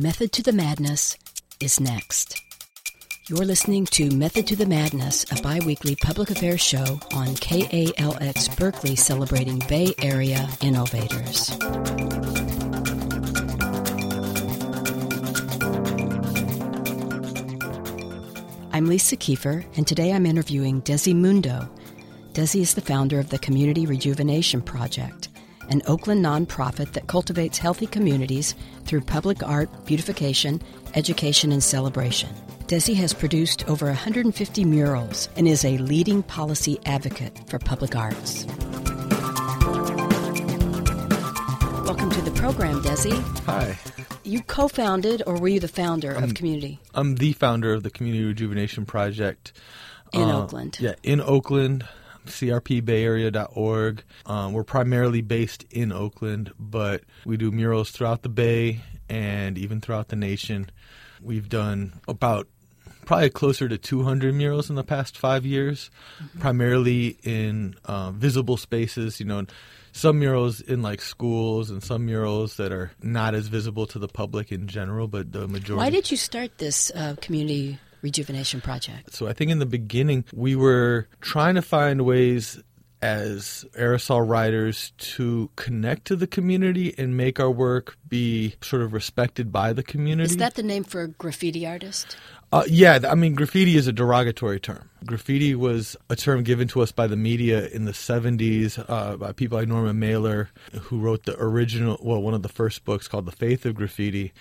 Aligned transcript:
Method 0.00 0.30
to 0.34 0.44
the 0.44 0.52
Madness 0.52 1.18
is 1.58 1.80
next. 1.80 2.40
You're 3.26 3.44
listening 3.44 3.84
to 3.86 4.08
Method 4.12 4.46
to 4.46 4.54
the 4.54 4.64
Madness, 4.64 5.24
a 5.32 5.42
bi 5.42 5.58
weekly 5.66 5.96
public 5.96 6.30
affairs 6.30 6.60
show 6.60 7.00
on 7.12 7.26
KALX 7.34 8.56
Berkeley 8.56 8.94
celebrating 8.94 9.60
Bay 9.68 9.92
Area 10.00 10.48
innovators. 10.62 11.50
I'm 18.72 18.86
Lisa 18.86 19.16
Kiefer, 19.16 19.66
and 19.76 19.84
today 19.84 20.12
I'm 20.12 20.26
interviewing 20.26 20.80
Desi 20.82 21.12
Mundo. 21.12 21.68
Desi 22.34 22.60
is 22.60 22.74
the 22.74 22.80
founder 22.80 23.18
of 23.18 23.30
the 23.30 23.38
Community 23.40 23.84
Rejuvenation 23.84 24.62
Project, 24.62 25.30
an 25.70 25.82
Oakland 25.88 26.24
nonprofit 26.24 26.92
that 26.92 27.08
cultivates 27.08 27.58
healthy 27.58 27.88
communities 27.88 28.54
through 28.88 29.02
public 29.02 29.42
art, 29.46 29.68
beautification, 29.84 30.60
education, 30.94 31.52
and 31.52 31.62
celebration. 31.62 32.30
Desi 32.66 32.94
has 32.96 33.12
produced 33.14 33.68
over 33.68 33.86
150 33.86 34.64
murals 34.64 35.28
and 35.36 35.46
is 35.46 35.64
a 35.64 35.76
leading 35.78 36.22
policy 36.22 36.78
advocate 36.86 37.38
for 37.48 37.58
public 37.58 37.94
arts. 37.94 38.46
Welcome 41.84 42.10
to 42.10 42.20
the 42.22 42.32
program, 42.34 42.80
Desi. 42.82 43.12
Hi. 43.44 43.78
You 44.24 44.42
co 44.42 44.68
founded, 44.68 45.22
or 45.26 45.38
were 45.38 45.48
you 45.48 45.60
the 45.60 45.68
founder 45.68 46.12
of 46.12 46.34
Community? 46.34 46.80
I'm 46.94 47.16
the 47.16 47.32
founder 47.32 47.72
of 47.72 47.82
the 47.82 47.90
Community 47.90 48.24
Rejuvenation 48.24 48.86
Project. 48.86 49.52
In 50.12 50.22
Uh, 50.30 50.42
Oakland. 50.44 50.78
Yeah, 50.80 50.94
in 51.02 51.20
Oakland, 51.20 51.86
crpbayarea.org. 52.28 54.02
Um, 54.26 54.52
we're 54.52 54.64
primarily 54.64 55.20
based 55.20 55.64
in 55.70 55.92
Oakland, 55.92 56.52
but 56.58 57.02
we 57.24 57.36
do 57.36 57.50
murals 57.50 57.90
throughout 57.90 58.22
the 58.22 58.28
Bay 58.28 58.82
and 59.08 59.58
even 59.58 59.80
throughout 59.80 60.08
the 60.08 60.16
nation. 60.16 60.70
We've 61.20 61.48
done 61.48 62.00
about 62.06 62.48
probably 63.04 63.30
closer 63.30 63.68
to 63.68 63.78
200 63.78 64.34
murals 64.34 64.68
in 64.68 64.76
the 64.76 64.84
past 64.84 65.16
five 65.16 65.46
years, 65.46 65.90
primarily 66.38 67.18
in 67.22 67.74
uh, 67.86 68.10
visible 68.10 68.56
spaces. 68.56 69.18
You 69.18 69.26
know, 69.26 69.46
some 69.92 70.18
murals 70.18 70.60
in 70.60 70.82
like 70.82 71.00
schools 71.00 71.70
and 71.70 71.82
some 71.82 72.06
murals 72.06 72.56
that 72.56 72.70
are 72.70 72.92
not 73.02 73.34
as 73.34 73.48
visible 73.48 73.86
to 73.86 73.98
the 73.98 74.08
public 74.08 74.52
in 74.52 74.68
general, 74.68 75.08
but 75.08 75.32
the 75.32 75.48
majority. 75.48 75.82
Why 75.82 75.90
did 75.90 76.10
you 76.10 76.16
start 76.16 76.58
this 76.58 76.92
uh, 76.94 77.16
Community 77.20 77.78
Rejuvenation 78.02 78.60
Project? 78.60 79.14
So 79.14 79.28
I 79.28 79.32
think 79.32 79.50
in 79.50 79.58
the 79.58 79.66
beginning 79.66 80.24
we 80.32 80.56
were 80.56 81.08
trying 81.20 81.54
to 81.56 81.62
find 81.62 82.04
ways 82.04 82.60
as 83.00 83.64
aerosol 83.78 84.26
writers 84.26 84.92
to 84.98 85.50
connect 85.56 86.04
to 86.06 86.16
the 86.16 86.26
community 86.26 86.94
and 86.98 87.16
make 87.16 87.38
our 87.38 87.50
work 87.50 87.96
be 88.08 88.54
sort 88.60 88.82
of 88.82 88.92
respected 88.92 89.52
by 89.52 89.72
the 89.72 89.82
community. 89.82 90.30
Is 90.30 90.36
that 90.38 90.54
the 90.54 90.62
name 90.62 90.84
for 90.84 91.02
a 91.02 91.08
graffiti 91.08 91.66
artist? 91.66 92.16
Uh, 92.50 92.64
yeah, 92.66 92.98
I 93.08 93.14
mean, 93.14 93.34
graffiti 93.34 93.76
is 93.76 93.86
a 93.86 93.92
derogatory 93.92 94.58
term. 94.58 94.90
Graffiti 95.04 95.54
was 95.54 95.96
a 96.10 96.16
term 96.16 96.42
given 96.42 96.68
to 96.68 96.80
us 96.80 96.92
by 96.92 97.06
the 97.06 97.16
media 97.16 97.66
in 97.68 97.84
the 97.84 97.92
70s 97.92 98.84
uh, 98.88 99.16
by 99.16 99.32
people 99.32 99.58
like 99.58 99.68
Norman 99.68 99.98
Mailer, 99.98 100.50
who 100.82 100.98
wrote 100.98 101.24
the 101.24 101.36
original, 101.40 101.98
well, 102.02 102.20
one 102.20 102.34
of 102.34 102.42
the 102.42 102.48
first 102.48 102.84
books 102.84 103.08
called 103.08 103.26
The 103.26 103.32
Faith 103.32 103.64
of 103.64 103.74
Graffiti. 103.74 104.32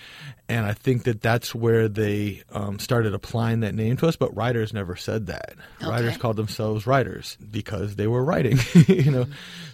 And 0.49 0.65
I 0.65 0.73
think 0.73 1.03
that 1.03 1.21
that's 1.21 1.53
where 1.53 1.87
they 1.87 2.43
um, 2.51 2.79
started 2.79 3.13
applying 3.13 3.59
that 3.59 3.75
name 3.75 3.97
to 3.97 4.07
us, 4.07 4.15
but 4.15 4.35
writers 4.35 4.73
never 4.73 4.95
said 4.95 5.27
that. 5.27 5.55
Okay. 5.81 5.89
Writers 5.89 6.17
called 6.17 6.37
themselves 6.37 6.87
writers 6.87 7.37
because 7.51 7.95
they 7.95 8.07
were 8.07 8.23
writing. 8.23 8.57
you 8.87 9.11
know, 9.11 9.25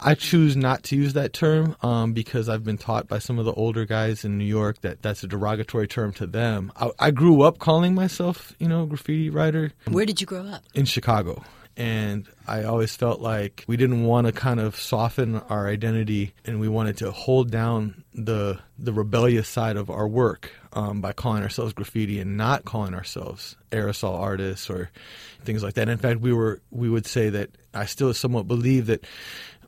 I 0.02 0.16
choose 0.16 0.58
not 0.58 0.84
to 0.84 0.95
use 0.95 1.14
that 1.14 1.34
term 1.34 1.76
um, 1.81 2.14
because 2.14 2.50
I've 2.50 2.64
been 2.64 2.78
taught 2.78 3.08
by 3.08 3.20
some 3.20 3.39
of 3.39 3.45
the 3.45 3.54
older 3.54 3.86
guys 3.86 4.26
in 4.26 4.38
New 4.38 4.45
York 4.45 4.81
that 4.81 5.02
that's 5.02 5.23
a 5.23 5.28
derogatory 5.28 5.88
term 5.88 6.11
to 6.14 6.28
them. 6.28 6.72
I, 6.76 6.92
I 7.00 7.11
grew 7.11 7.42
up 7.44 7.59
calling 7.59 7.94
myself, 7.94 8.54
you 8.59 8.67
know, 8.67 8.86
graffiti 8.86 9.30
writer 9.30 9.72
Where 9.88 10.06
did 10.06 10.20
you 10.20 10.28
grow 10.28 10.45
up? 10.45 10.64
In 10.73 10.85
Chicago. 10.85 11.43
And 11.75 12.27
I 12.47 12.63
always 12.63 12.95
felt 12.95 13.19
like 13.19 13.65
we 13.67 13.77
didn't 13.77 14.03
want 14.03 14.27
to 14.27 14.33
kind 14.33 14.59
of 14.59 14.75
soften 14.75 15.37
our 15.37 15.67
identity, 15.67 16.33
and 16.45 16.59
we 16.59 16.67
wanted 16.67 16.98
to 16.98 17.09
hold 17.09 17.49
down 17.49 18.03
the 18.14 18.59
the 18.77 18.93
rebellious 18.93 19.48
side 19.48 19.75
of 19.75 19.89
our 19.89 20.08
work 20.08 20.52
um, 20.73 21.02
by 21.02 21.14
calling 21.14 21.42
ourselves 21.42 21.73
graffiti 21.73 22.20
and 22.20 22.37
not 22.37 22.64
calling 22.64 22.93
ourselves 22.93 23.55
aerosol 23.71 24.20
artists 24.20 24.70
or 24.70 24.92
things 25.45 25.64
like 25.64 25.73
that. 25.73 25.89
In 25.89 25.98
fact, 25.98 26.20
we 26.20 26.31
were 26.31 26.61
we 26.70 26.89
would 26.89 27.08
say 27.08 27.30
that 27.30 27.49
I 27.73 27.86
still 27.86 28.14
somewhat 28.14 28.48
believe 28.48 28.86
that 28.86 29.03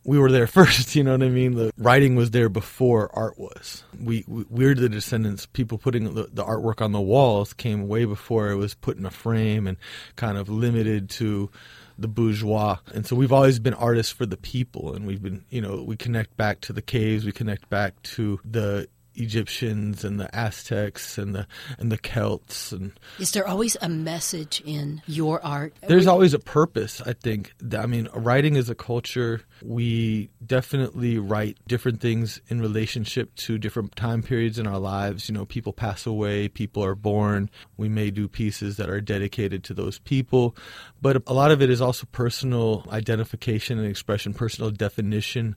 we 0.06 0.20
were 0.20 0.32
there 0.32 0.48
first. 0.60 0.96
You 0.96 1.04
know 1.04 1.12
what 1.12 1.24
I 1.24 1.30
mean? 1.30 1.56
The 1.56 1.74
writing 1.78 2.16
was 2.16 2.32
there 2.32 2.48
before 2.50 3.10
art 3.14 3.38
was. 3.38 3.84
We, 4.00 4.24
we 4.28 4.46
we're 4.50 4.76
the 4.76 4.88
descendants. 4.88 5.46
People 5.46 5.78
putting 5.78 6.14
the, 6.14 6.30
the 6.32 6.44
artwork 6.44 6.82
on 6.82 6.94
the 6.94 7.02
walls 7.02 7.54
came 7.54 7.88
way 7.88 8.06
before 8.06 8.50
it 8.52 8.56
was 8.56 8.74
put 8.74 8.98
in 8.98 9.06
a 9.06 9.12
frame 9.12 9.68
and 9.68 9.78
kind 10.16 10.38
of 10.38 10.48
limited 10.48 11.10
to 11.12 11.50
the 11.98 12.08
bourgeois. 12.08 12.78
And 12.94 13.06
so 13.06 13.16
we've 13.16 13.34
always 13.34 13.60
been 13.60 13.74
artists 13.74 14.12
for 14.12 14.26
the 14.26 14.38
people, 14.38 14.94
and 14.94 15.06
we've 15.08 15.22
been, 15.22 15.46
you 15.50 15.62
know, 15.62 15.82
we 15.82 15.96
connect 15.96 16.36
back 16.38 16.62
to 16.62 16.74
the 16.74 16.82
caves, 16.82 17.26
we 17.26 17.32
connect 17.32 17.70
back 17.70 18.02
to 18.04 18.40
the 18.44 18.88
Egyptians 19.16 20.04
and 20.04 20.20
the 20.20 20.34
Aztecs 20.36 21.18
and 21.18 21.34
the 21.34 21.48
and 21.80 21.92
the 21.92 21.98
Celts 21.98 22.72
and 22.72 22.92
Is 23.20 23.32
there 23.32 23.48
always 23.48 23.78
a 23.82 23.90
message 23.90 24.62
in 24.66 25.02
your 25.08 25.44
art? 25.46 25.74
there's 25.88 26.08
always 26.08 26.34
a 26.34 26.40
purpose, 26.40 27.02
I 27.02 27.14
think. 27.14 27.54
I 27.78 27.86
mean, 27.86 28.10
writing 28.14 28.56
is 28.56 28.70
a 28.70 28.76
culture. 28.76 29.42
We 29.62 30.30
definitely 30.46 31.18
write 31.18 31.58
different 31.68 32.02
things 32.02 32.42
in 32.48 32.62
relationship 32.62 33.34
to 33.36 33.58
different 33.58 33.96
time 33.96 34.22
periods 34.24 34.60
in 34.60 34.68
our 34.68 34.80
lives. 34.80 35.30
You 35.30 35.36
know, 35.36 35.46
people 35.46 35.74
pass 35.74 36.06
away, 36.06 36.48
people 36.48 36.84
are 36.84 36.96
born. 36.96 37.50
We 37.78 37.90
may 37.90 38.12
do 38.12 38.28
pieces 38.28 38.78
that 38.78 38.90
are 38.90 39.02
dedicated 39.02 39.64
to 39.66 39.74
those 39.74 40.00
people. 40.00 40.56
But 41.02 41.24
a 41.28 41.34
lot 41.34 41.52
of 41.52 41.62
it 41.62 41.70
is 41.70 41.82
also 41.82 42.08
personal 42.12 42.86
identification 42.90 43.80
and 43.80 43.88
expression, 43.88 44.34
personal 44.34 44.72
definition 44.72 45.56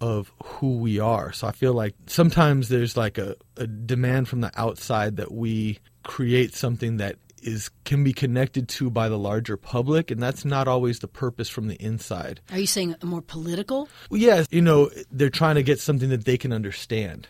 of 0.00 0.32
who 0.42 0.78
we 0.78 0.98
are. 0.98 1.32
So 1.32 1.46
I 1.46 1.52
feel 1.52 1.74
like 1.74 1.94
sometimes 2.06 2.68
there's 2.68 2.96
like 2.96 3.18
a, 3.18 3.36
a 3.56 3.66
demand 3.66 4.28
from 4.28 4.40
the 4.40 4.52
outside 4.56 5.16
that 5.16 5.32
we 5.32 5.78
create 6.02 6.54
something 6.54 6.96
that 6.96 7.16
is 7.42 7.70
can 7.84 8.04
be 8.04 8.12
connected 8.12 8.68
to 8.68 8.90
by 8.90 9.08
the 9.08 9.18
larger 9.18 9.56
public 9.56 10.10
and 10.10 10.22
that's 10.22 10.44
not 10.44 10.68
always 10.68 11.00
the 11.00 11.08
purpose 11.08 11.48
from 11.48 11.68
the 11.68 11.76
inside. 11.76 12.40
Are 12.50 12.58
you 12.58 12.66
saying 12.66 12.96
more 13.02 13.22
political? 13.22 13.88
Well, 14.10 14.20
yes, 14.20 14.46
you 14.50 14.62
know, 14.62 14.90
they're 15.10 15.30
trying 15.30 15.56
to 15.56 15.62
get 15.62 15.80
something 15.80 16.10
that 16.10 16.24
they 16.24 16.38
can 16.38 16.52
understand. 16.52 17.28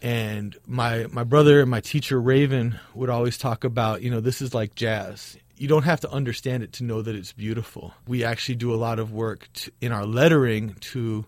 And 0.00 0.56
my 0.66 1.06
my 1.12 1.24
brother 1.24 1.60
and 1.60 1.70
my 1.70 1.80
teacher 1.80 2.20
Raven 2.20 2.78
would 2.94 3.10
always 3.10 3.38
talk 3.38 3.64
about, 3.64 4.02
you 4.02 4.10
know, 4.10 4.20
this 4.20 4.42
is 4.42 4.52
like 4.52 4.74
jazz. 4.74 5.36
You 5.56 5.68
don't 5.68 5.84
have 5.84 6.00
to 6.00 6.10
understand 6.10 6.64
it 6.64 6.72
to 6.74 6.84
know 6.84 7.02
that 7.02 7.14
it's 7.14 7.32
beautiful. 7.32 7.94
We 8.08 8.24
actually 8.24 8.56
do 8.56 8.74
a 8.74 8.76
lot 8.76 8.98
of 8.98 9.12
work 9.12 9.48
to, 9.54 9.72
in 9.80 9.92
our 9.92 10.04
lettering 10.04 10.74
to 10.80 11.24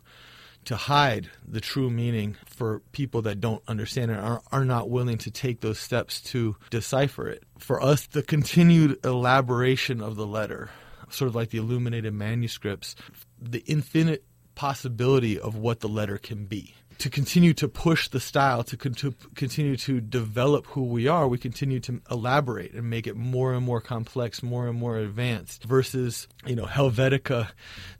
to 0.67 0.77
hide 0.77 1.31
the 1.47 1.61
true 1.61 1.91
meaning 1.91 2.37
for 2.47 2.81
people 2.93 3.23
that 3.23 3.41
don't 3.41 3.63
understand 3.69 4.11
it 4.11 4.19
are, 4.19 4.43
are 4.53 4.65
not 4.65 4.91
willing 4.91 5.19
to 5.19 5.31
take 5.31 5.61
those 5.61 5.79
steps 5.79 6.21
to 6.21 6.57
decipher 6.71 7.29
it. 7.29 7.43
For 7.59 7.83
us, 7.83 8.07
the 8.07 8.23
continued 8.23 9.05
elaboration 9.05 10.01
of 10.01 10.17
the 10.17 10.27
letter, 10.27 10.71
sort 11.11 11.29
of 11.29 11.35
like 11.35 11.51
the 11.51 11.59
illuminated 11.59 12.15
manuscripts, 12.15 12.97
the 13.41 13.63
infinite 13.67 14.25
possibility 14.55 15.39
of 15.39 15.57
what 15.57 15.81
the 15.81 15.89
letter 15.89 16.19
can 16.19 16.47
be. 16.47 16.75
To 16.99 17.11
continue 17.11 17.53
to 17.55 17.69
push 17.69 18.09
the 18.09 18.21
style, 18.21 18.63
to, 18.65 18.77
con- 18.77 18.95
to 18.95 19.15
continue 19.35 19.77
to 19.79 20.01
develop 20.01 20.67
who 20.67 20.85
we 20.85 21.09
are, 21.09 21.27
we 21.27 21.39
continue 21.39 21.81
to 21.81 22.01
elaborate 22.09 22.73
and 22.73 22.89
make 22.89 23.09
it 23.09 23.17
more 23.17 23.53
and 23.53 23.65
more 23.65 23.81
complex, 23.81 24.45
more 24.45 24.69
and 24.69 24.79
more 24.79 24.99
advanced, 24.99 25.65
versus 25.65 26.29
you 26.47 26.57
know 26.57 26.65
Helvetica 26.65 27.49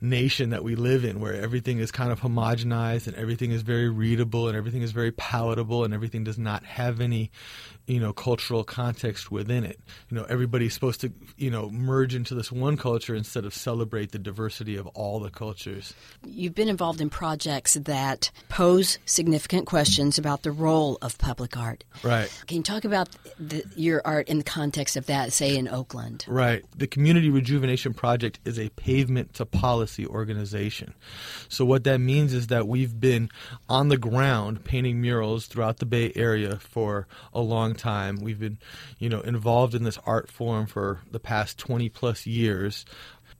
nation 0.01 0.51
that 0.51 0.65
we 0.65 0.75
live 0.75 1.05
in, 1.05 1.21
where 1.21 1.35
everything 1.35 1.79
is 1.79 1.91
kind 1.91 2.13
of 2.13 2.21
homogenized 2.21 3.07
and 3.07 3.17
everything 3.17 3.51
is 3.51 3.63
very 3.63 3.89
readable 3.89 4.49
and 4.49 4.57
everything 4.57 4.83
is 4.83 4.93
very 4.93 5.13
palatable 5.13 5.85
and 5.85 5.95
everything 5.95 6.25
does 6.25 6.39
not 6.39 6.65
have 6.65 7.01
any 7.01 7.31
you 7.87 8.01
know 8.01 8.13
cultural 8.13 8.65
context 8.65 9.31
within 9.31 9.65
it. 9.65 9.79
You 10.11 10.17
know 10.17 10.25
everybody's 10.25 10.75
supposed 10.75 11.01
to 11.03 11.13
you 11.37 11.51
know 11.51 11.71
merge 11.71 12.15
into 12.15 12.35
this 12.35 12.53
one 12.53 12.77
culture 12.77 13.15
instead 13.15 13.45
of 13.45 13.55
celebrate 13.55 14.13
the 14.13 14.19
diversity 14.19 14.77
of 14.77 14.87
all 14.89 15.21
the 15.21 15.31
cultures. 15.31 15.95
You've 16.25 16.55
been 16.55 16.69
involved 16.69 17.01
in 17.01 17.11
projects 17.11 17.75
that 17.75 18.31
pose 18.49 18.99
significant 19.07 19.67
questions 19.67 20.19
about 20.19 20.43
the 20.43 20.53
role 20.53 20.99
of 21.03 21.19
public 21.19 21.57
art. 21.57 21.85
Right. 22.03 22.31
Can 22.47 22.59
you 22.59 22.63
talk 22.63 22.85
about 22.85 23.09
the, 23.39 23.65
your 23.77 24.03
art 24.05 24.29
in 24.29 24.39
the 24.39 24.45
context 24.45 24.97
of 24.97 25.07
that, 25.07 25.33
say 25.33 25.57
in 25.57 25.69
Oakland? 25.69 26.25
Right. 26.29 26.65
The 26.77 26.87
Community 26.87 27.31
Rejuvenation 27.31 27.95
Project 27.95 28.34
is 28.45 28.59
a 28.59 28.69
pavement 28.71 29.35
to 29.35 29.47
policy 29.47 30.07
organization. 30.07 30.95
So, 31.49 31.65
what 31.65 31.85
that 31.85 31.99
means 31.99 32.33
is 32.33 32.49
that 32.49 32.69
we've 32.69 32.99
been 32.99 33.31
on 33.69 33.89
the 33.89 33.97
ground 33.97 34.65
painting 34.65 35.01
murals 35.01 35.47
throughout 35.47 35.79
the 35.79 35.87
Bay 35.87 36.13
Area 36.15 36.57
for 36.57 37.07
a 37.33 37.41
long 37.41 37.75
time. 37.75 38.17
We've 38.17 38.39
been, 38.41 38.59
you 38.99 39.09
know, 39.09 39.21
involved 39.21 39.75
in 39.75 39.85
this 39.85 39.99
art 40.07 40.31
form 40.31 40.67
for 40.67 41.01
the 41.11 41.21
past 41.21 41.59
20 41.59 41.89
plus 41.89 42.27
years. 42.27 42.85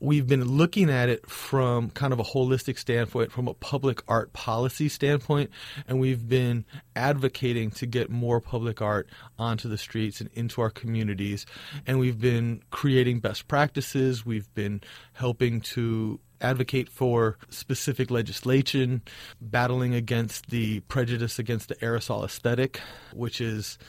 We've 0.05 0.27
been 0.27 0.45
looking 0.45 0.89
at 0.89 1.09
it 1.09 1.27
from 1.27 1.89
kind 1.89 2.13
of 2.13 2.19
a 2.19 2.23
holistic 2.23 2.77
standpoint, 2.77 3.31
from 3.31 3.47
a 3.47 3.53
public 3.55 4.03
art 4.07 4.31
policy 4.33 4.87
standpoint, 4.87 5.49
and 5.87 5.99
we've 5.99 6.29
been 6.29 6.63
advocating 6.95 7.71
to 7.71 7.87
get 7.87 8.09
more 8.11 8.39
public 8.39 8.81
art 8.81 9.09
onto 9.39 9.67
the 9.67 9.77
streets 9.77 10.21
and 10.21 10.29
into 10.33 10.61
our 10.61 10.69
communities. 10.69 11.47
And 11.87 11.99
we've 11.99 12.19
been 12.19 12.61
creating 12.69 13.19
best 13.19 13.47
practices, 13.47 14.23
we've 14.23 14.53
been 14.53 14.81
helping 15.13 15.59
to 15.61 16.19
advocate 16.39 16.87
for 16.89 17.37
specific 17.49 18.11
legislation, 18.11 19.01
battling 19.41 19.95
against 19.95 20.49
the 20.49 20.81
prejudice 20.81 21.39
against 21.39 21.69
the 21.69 21.75
aerosol 21.77 22.23
aesthetic, 22.23 22.79
which 23.11 23.41
is 23.41 23.79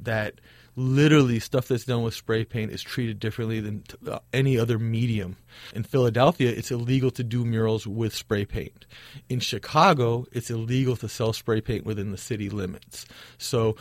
that 0.00 0.40
literally 0.76 1.38
stuff 1.38 1.68
that's 1.68 1.84
done 1.84 2.02
with 2.02 2.14
spray 2.14 2.44
paint 2.44 2.72
is 2.72 2.82
treated 2.82 3.20
differently 3.20 3.60
than 3.60 3.84
uh, 4.08 4.18
any 4.32 4.58
other 4.58 4.78
medium. 4.78 5.36
In 5.74 5.84
Philadelphia, 5.84 6.50
it's 6.50 6.70
illegal 6.70 7.10
to 7.12 7.22
do 7.22 7.44
murals 7.44 7.86
with 7.86 8.14
spray 8.14 8.44
paint. 8.44 8.86
In 9.28 9.40
Chicago, 9.40 10.26
it's 10.32 10.50
illegal 10.50 10.96
to 10.96 11.08
sell 11.08 11.32
spray 11.32 11.60
paint 11.60 11.84
within 11.84 12.10
the 12.10 12.18
city 12.18 12.48
limits. 12.48 13.06
So, 13.38 13.76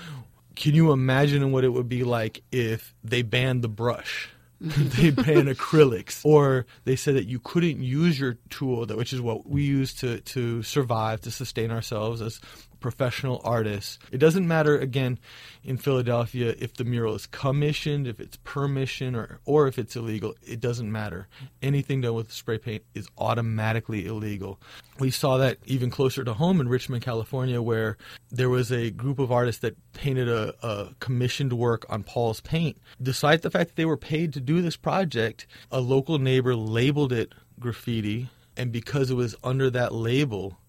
can 0.56 0.76
you 0.76 0.92
imagine 0.92 1.52
what 1.52 1.64
it 1.64 1.70
would 1.70 1.90
be 1.90 2.04
like 2.04 2.44
if 2.52 2.94
they 3.04 3.24
banned 3.24 3.64
the 3.64 3.70
brush? 3.70 4.30
they 4.78 5.10
ban 5.10 5.48
acrylics, 5.48 6.24
or 6.24 6.66
they 6.86 6.96
said 6.96 7.16
that 7.16 7.28
you 7.28 7.38
couldn't 7.38 7.82
use 7.82 8.18
your 8.18 8.38
tool, 8.50 8.86
which 8.86 9.12
is 9.12 9.20
what 9.20 9.46
we 9.46 9.64
use 9.64 9.94
to 9.96 10.22
to 10.22 10.64
survive, 10.64 11.20
to 11.22 11.32
sustain 11.32 11.70
ourselves 11.70 12.22
as 12.22 12.40
professional 12.84 13.42
artists. 13.44 13.98
It 14.12 14.20
doesn't 14.20 14.48
matter 14.48 14.78
again 14.78 15.18
in 15.64 15.78
Philadelphia 15.78 16.54
if 16.60 16.76
the 16.76 16.84
mural 16.84 17.16
is 17.16 17.26
commissioned, 17.26 18.08
if 18.08 18.20
it's 18.20 18.38
permission, 18.44 19.16
or 19.16 19.40
or 19.46 19.68
if 19.68 19.80
it's 19.80 19.96
illegal. 19.96 20.36
It 20.46 20.60
doesn't 20.60 20.92
matter. 20.92 21.28
Anything 21.62 22.02
done 22.02 22.14
with 22.14 22.32
spray 22.32 22.58
paint 22.58 22.84
is 22.94 23.08
automatically 23.18 24.06
illegal. 24.06 24.60
We 25.00 25.10
saw 25.10 25.38
that 25.38 25.58
even 25.66 25.90
closer 25.90 26.24
to 26.24 26.34
home 26.34 26.62
in 26.62 26.70
Richmond, 26.70 27.04
California, 27.04 27.62
where 27.62 27.98
there 28.30 28.50
was 28.50 28.72
a 28.72 28.92
group 28.92 29.18
of 29.18 29.32
artists 29.32 29.62
that 29.62 29.76
painted 29.94 30.30
a, 30.30 30.54
a 30.62 30.94
commissioned 31.00 31.54
work 31.54 31.86
on 31.90 32.04
Paul's 32.04 32.42
paint. 32.42 32.78
Despite 33.02 33.42
the 33.42 33.50
fact 33.50 33.70
that 33.70 33.76
they 33.76 33.86
were 33.86 33.98
paid 33.98 34.34
to 34.34 34.42
do 34.42 34.53
this 34.62 34.78
project, 34.78 35.48
a 35.72 35.80
local 35.80 36.20
neighbor 36.20 36.56
labeled 36.56 37.12
it 37.12 37.34
graffiti 37.60 38.30
and 38.58 38.72
because 38.72 39.10
it 39.10 39.16
was 39.16 39.36
under 39.44 39.70
that 39.72 39.94
label, 39.94 40.60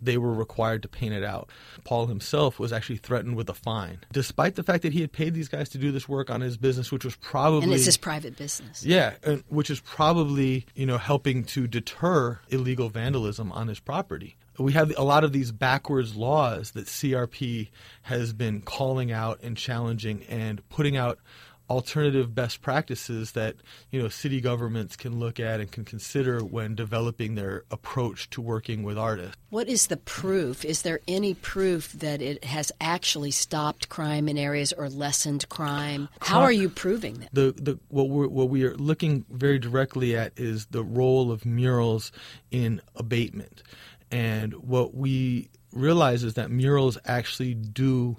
they 0.00 0.18
were 0.18 0.32
required 0.32 0.82
to 0.82 0.88
paint 0.88 1.14
it 1.14 1.24
out. 1.24 1.50
Paul 1.84 2.06
himself 2.06 2.58
was 2.58 2.72
actually 2.72 2.98
threatened 2.98 3.36
with 3.36 3.48
a 3.48 3.54
fine, 3.54 4.00
despite 4.12 4.54
the 4.54 4.62
fact 4.62 4.82
that 4.82 4.92
he 4.92 5.00
had 5.00 5.12
paid 5.12 5.34
these 5.34 5.48
guys 5.48 5.68
to 5.70 5.78
do 5.78 5.90
this 5.90 6.08
work 6.08 6.30
on 6.30 6.40
his 6.40 6.56
business, 6.56 6.92
which 6.92 7.04
was 7.04 7.16
probably 7.16 7.64
and 7.64 7.72
it's 7.72 7.86
his 7.86 7.96
private 7.96 8.36
business. 8.36 8.84
Yeah, 8.84 9.14
which 9.48 9.70
is 9.70 9.80
probably 9.80 10.66
you 10.74 10.86
know 10.86 10.98
helping 10.98 11.44
to 11.44 11.66
deter 11.66 12.40
illegal 12.48 12.88
vandalism 12.88 13.52
on 13.52 13.68
his 13.68 13.80
property. 13.80 14.36
We 14.58 14.72
have 14.72 14.92
a 14.96 15.02
lot 15.02 15.22
of 15.22 15.32
these 15.32 15.52
backwards 15.52 16.16
laws 16.16 16.70
that 16.70 16.86
CRP 16.86 17.68
has 18.02 18.32
been 18.32 18.62
calling 18.62 19.12
out 19.12 19.40
and 19.42 19.54
challenging 19.54 20.24
and 20.30 20.66
putting 20.70 20.96
out 20.96 21.18
alternative 21.68 22.34
best 22.34 22.62
practices 22.62 23.32
that 23.32 23.56
you 23.90 24.00
know 24.00 24.08
city 24.08 24.40
governments 24.40 24.96
can 24.96 25.18
look 25.18 25.40
at 25.40 25.60
and 25.60 25.70
can 25.70 25.84
consider 25.84 26.44
when 26.44 26.74
developing 26.74 27.34
their 27.34 27.64
approach 27.70 28.30
to 28.30 28.40
working 28.40 28.82
with 28.82 28.98
artists. 28.98 29.36
What 29.50 29.68
is 29.68 29.88
the 29.88 29.96
proof? 29.96 30.64
Is 30.64 30.82
there 30.82 31.00
any 31.08 31.34
proof 31.34 31.92
that 31.92 32.22
it 32.22 32.44
has 32.44 32.72
actually 32.80 33.30
stopped 33.30 33.88
crime 33.88 34.28
in 34.28 34.38
areas 34.38 34.72
or 34.72 34.88
lessened 34.88 35.48
crime? 35.48 36.08
How 36.20 36.42
are 36.42 36.52
you 36.52 36.68
proving 36.68 37.14
that? 37.20 37.30
The 37.32 37.54
the 37.56 37.78
what 37.88 38.08
we 38.08 38.26
what 38.26 38.48
we 38.48 38.64
are 38.64 38.76
looking 38.76 39.24
very 39.30 39.58
directly 39.58 40.16
at 40.16 40.32
is 40.36 40.66
the 40.66 40.84
role 40.84 41.32
of 41.32 41.44
murals 41.44 42.12
in 42.50 42.80
abatement, 42.94 43.62
and 44.10 44.54
what 44.54 44.94
we 44.94 45.48
realize 45.72 46.24
is 46.24 46.34
that 46.34 46.50
murals 46.50 46.96
actually 47.04 47.54
do 47.54 48.16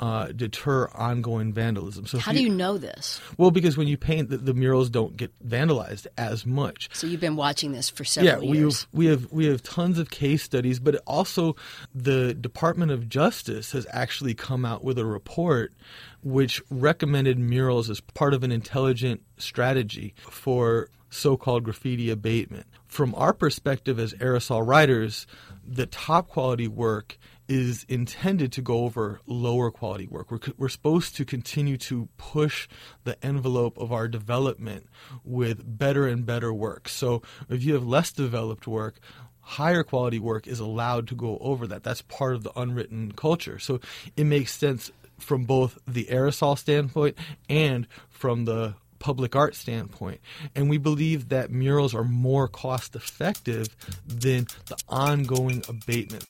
uh, 0.00 0.28
deter 0.28 0.88
ongoing 0.94 1.52
vandalism. 1.52 2.06
So 2.06 2.18
how 2.18 2.32
do 2.32 2.40
you, 2.40 2.48
you, 2.48 2.54
know 2.54 2.78
this? 2.78 3.20
Well, 3.36 3.50
because 3.50 3.76
when 3.76 3.86
you 3.86 3.98
paint, 3.98 4.30
the, 4.30 4.38
the, 4.38 4.54
murals 4.54 4.88
don't 4.88 5.14
get 5.14 5.30
vandalized 5.46 6.06
as 6.16 6.46
much. 6.46 6.88
So 6.94 7.06
you've 7.06 7.20
been 7.20 7.36
watching 7.36 7.72
this 7.72 7.90
for 7.90 8.04
several 8.04 8.42
yeah, 8.42 8.60
years. 8.60 8.86
we 8.92 9.06
have 9.06 9.20
we 9.20 9.24
have 9.24 9.32
we 9.32 9.46
have 9.46 9.62
tons 9.62 9.98
of 9.98 10.10
case 10.10 10.42
studies, 10.42 10.80
but 10.80 10.96
also 11.06 11.54
the 11.94 12.32
Department 12.32 12.90
of 12.92 13.10
Justice 13.10 13.72
has 13.72 13.86
actually 13.90 14.32
come 14.32 14.64
out 14.64 14.82
with 14.82 14.98
a 14.98 15.04
report 15.04 15.74
which 16.22 16.62
recommended 16.70 17.38
murals 17.38 17.90
as 17.90 18.00
part 18.00 18.32
of 18.32 18.42
an 18.42 18.50
intelligent 18.50 19.22
strategy 19.36 20.14
for 20.30 20.88
so-called 21.10 21.64
graffiti 21.64 22.08
abatement. 22.08 22.66
From 22.86 23.14
our 23.16 23.34
perspective 23.34 23.98
as 23.98 24.14
aerosol 24.14 24.66
writers, 24.66 25.26
the 25.66 25.86
top 25.86 26.28
quality 26.28 26.68
work 26.68 27.18
is 27.50 27.84
intended 27.88 28.52
to 28.52 28.62
go 28.62 28.84
over 28.84 29.20
lower 29.26 29.72
quality 29.72 30.06
work. 30.06 30.30
We're, 30.30 30.38
we're 30.56 30.68
supposed 30.68 31.16
to 31.16 31.24
continue 31.24 31.76
to 31.78 32.08
push 32.16 32.68
the 33.02 33.22
envelope 33.26 33.76
of 33.76 33.92
our 33.92 34.06
development 34.06 34.86
with 35.24 35.60
better 35.66 36.06
and 36.06 36.24
better 36.24 36.54
work. 36.54 36.88
So 36.88 37.22
if 37.48 37.64
you 37.64 37.74
have 37.74 37.84
less 37.84 38.12
developed 38.12 38.68
work, 38.68 39.00
higher 39.40 39.82
quality 39.82 40.20
work 40.20 40.46
is 40.46 40.60
allowed 40.60 41.08
to 41.08 41.16
go 41.16 41.38
over 41.40 41.66
that. 41.66 41.82
That's 41.82 42.02
part 42.02 42.36
of 42.36 42.44
the 42.44 42.52
unwritten 42.56 43.10
culture. 43.12 43.58
So 43.58 43.80
it 44.16 44.24
makes 44.24 44.56
sense 44.56 44.92
from 45.18 45.44
both 45.44 45.76
the 45.88 46.04
aerosol 46.04 46.56
standpoint 46.56 47.18
and 47.48 47.88
from 48.10 48.44
the 48.44 48.74
public 49.00 49.34
art 49.34 49.56
standpoint. 49.56 50.20
And 50.54 50.70
we 50.70 50.78
believe 50.78 51.30
that 51.30 51.50
murals 51.50 51.96
are 51.96 52.04
more 52.04 52.46
cost 52.46 52.94
effective 52.94 53.74
than 54.06 54.46
the 54.66 54.76
ongoing 54.88 55.64
abatement. 55.68 56.26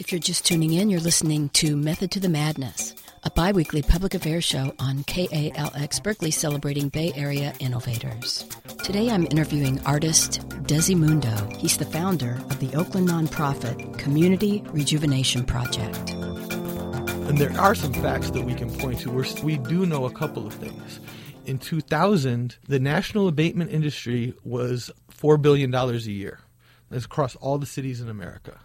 If 0.00 0.10
you're 0.10 0.18
just 0.18 0.46
tuning 0.46 0.72
in, 0.72 0.88
you're 0.88 0.98
listening 0.98 1.50
to 1.50 1.76
Method 1.76 2.10
to 2.12 2.20
the 2.20 2.30
Madness, 2.30 2.94
a 3.22 3.30
bi 3.30 3.52
weekly 3.52 3.82
public 3.82 4.14
affairs 4.14 4.44
show 4.44 4.74
on 4.78 5.04
KALX 5.04 6.02
Berkeley 6.02 6.30
celebrating 6.30 6.88
Bay 6.88 7.12
Area 7.14 7.52
innovators. 7.60 8.46
Today 8.82 9.10
I'm 9.10 9.26
interviewing 9.26 9.78
artist 9.84 10.40
Desi 10.62 10.96
Mundo. 10.96 11.36
He's 11.58 11.76
the 11.76 11.84
founder 11.84 12.40
of 12.48 12.60
the 12.60 12.74
Oakland 12.74 13.10
nonprofit 13.10 13.98
Community 13.98 14.62
Rejuvenation 14.68 15.44
Project. 15.44 16.12
And 16.12 17.36
there 17.36 17.52
are 17.60 17.74
some 17.74 17.92
facts 17.92 18.30
that 18.30 18.46
we 18.46 18.54
can 18.54 18.74
point 18.78 19.00
to. 19.00 19.10
We're, 19.10 19.26
we 19.44 19.58
do 19.58 19.84
know 19.84 20.06
a 20.06 20.12
couple 20.12 20.46
of 20.46 20.54
things. 20.54 20.98
In 21.44 21.58
2000, 21.58 22.56
the 22.66 22.80
national 22.80 23.28
abatement 23.28 23.70
industry 23.70 24.32
was 24.44 24.90
$4 25.12 25.40
billion 25.42 25.74
a 25.74 25.92
year. 25.98 26.40
That's 26.88 27.04
across 27.04 27.36
all 27.36 27.58
the 27.58 27.66
cities 27.66 28.00
in 28.00 28.08
America 28.08 28.60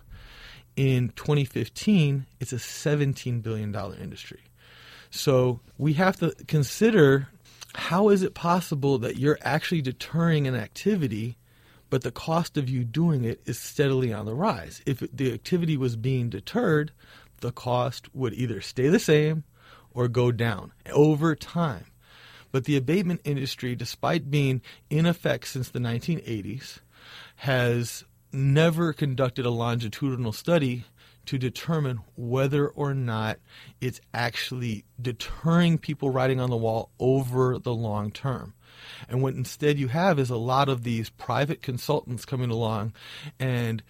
in 0.76 1.10
2015, 1.16 2.26
it's 2.40 2.54
a 2.54 2.58
$17 2.58 3.42
billion 3.42 3.74
industry. 4.02 4.42
So 5.10 5.62
we 5.78 5.94
have 5.94 6.18
to 6.18 6.36
consider 6.48 7.30
how 7.76 8.10
is 8.10 8.24
it 8.24 8.34
possible 8.34 8.98
that 9.00 9.18
you're 9.18 9.40
actually 9.42 9.82
deterring 9.82 10.48
an 10.48 10.56
activity, 10.56 11.38
but 11.90 12.04
the 12.04 12.12
cost 12.12 12.58
of 12.58 12.70
you 12.70 12.84
doing 12.84 13.24
it 13.24 13.42
is 13.46 13.60
steadily 13.60 14.14
on 14.14 14.26
the 14.26 14.34
rise? 14.34 14.82
If 14.86 15.00
the 15.14 15.34
activity 15.34 15.78
was 15.78 15.96
being 15.96 16.30
deterred, 16.30 16.92
the 17.42 17.52
cost 17.52 18.14
would 18.16 18.34
either 18.34 18.62
stay 18.62 18.88
the 18.88 19.00
same 19.00 19.44
or 19.94 20.08
go 20.08 20.32
down 20.32 20.72
over 20.92 21.36
time. 21.36 21.86
But 22.52 22.66
the 22.66 22.78
abatement 22.78 23.22
industry, 23.24 23.76
despite 23.76 24.32
being 24.32 24.62
in 24.90 25.06
effect 25.06 25.48
since 25.48 25.70
the 25.70 25.80
1980s, 25.80 26.80
has 27.38 28.06
never 28.36 28.94
conducted 28.94 29.46
a 29.46 29.50
longitudinal 29.50 30.34
study 30.34 30.86
to 31.26 31.38
determine 31.38 32.00
whether 32.16 32.68
or 32.68 32.94
not 32.94 33.40
it's 33.82 34.00
actually 34.14 34.86
deterring 35.02 35.78
people 35.78 36.10
writing 36.10 36.40
on 36.40 36.50
the 36.50 36.58
wall 36.58 36.92
over 37.00 37.58
the 37.58 37.74
long 37.74 38.12
term. 38.12 38.54
And 39.10 39.22
what 39.22 39.34
instead 39.34 39.80
you 39.80 39.88
have 39.88 40.20
is 40.20 40.30
a 40.30 40.36
lot 40.36 40.70
of 40.70 40.84
these 40.84 41.10
private 41.10 41.62
consultants 41.62 42.26
coming 42.26 42.52
along 42.52 42.94
and 43.40 43.82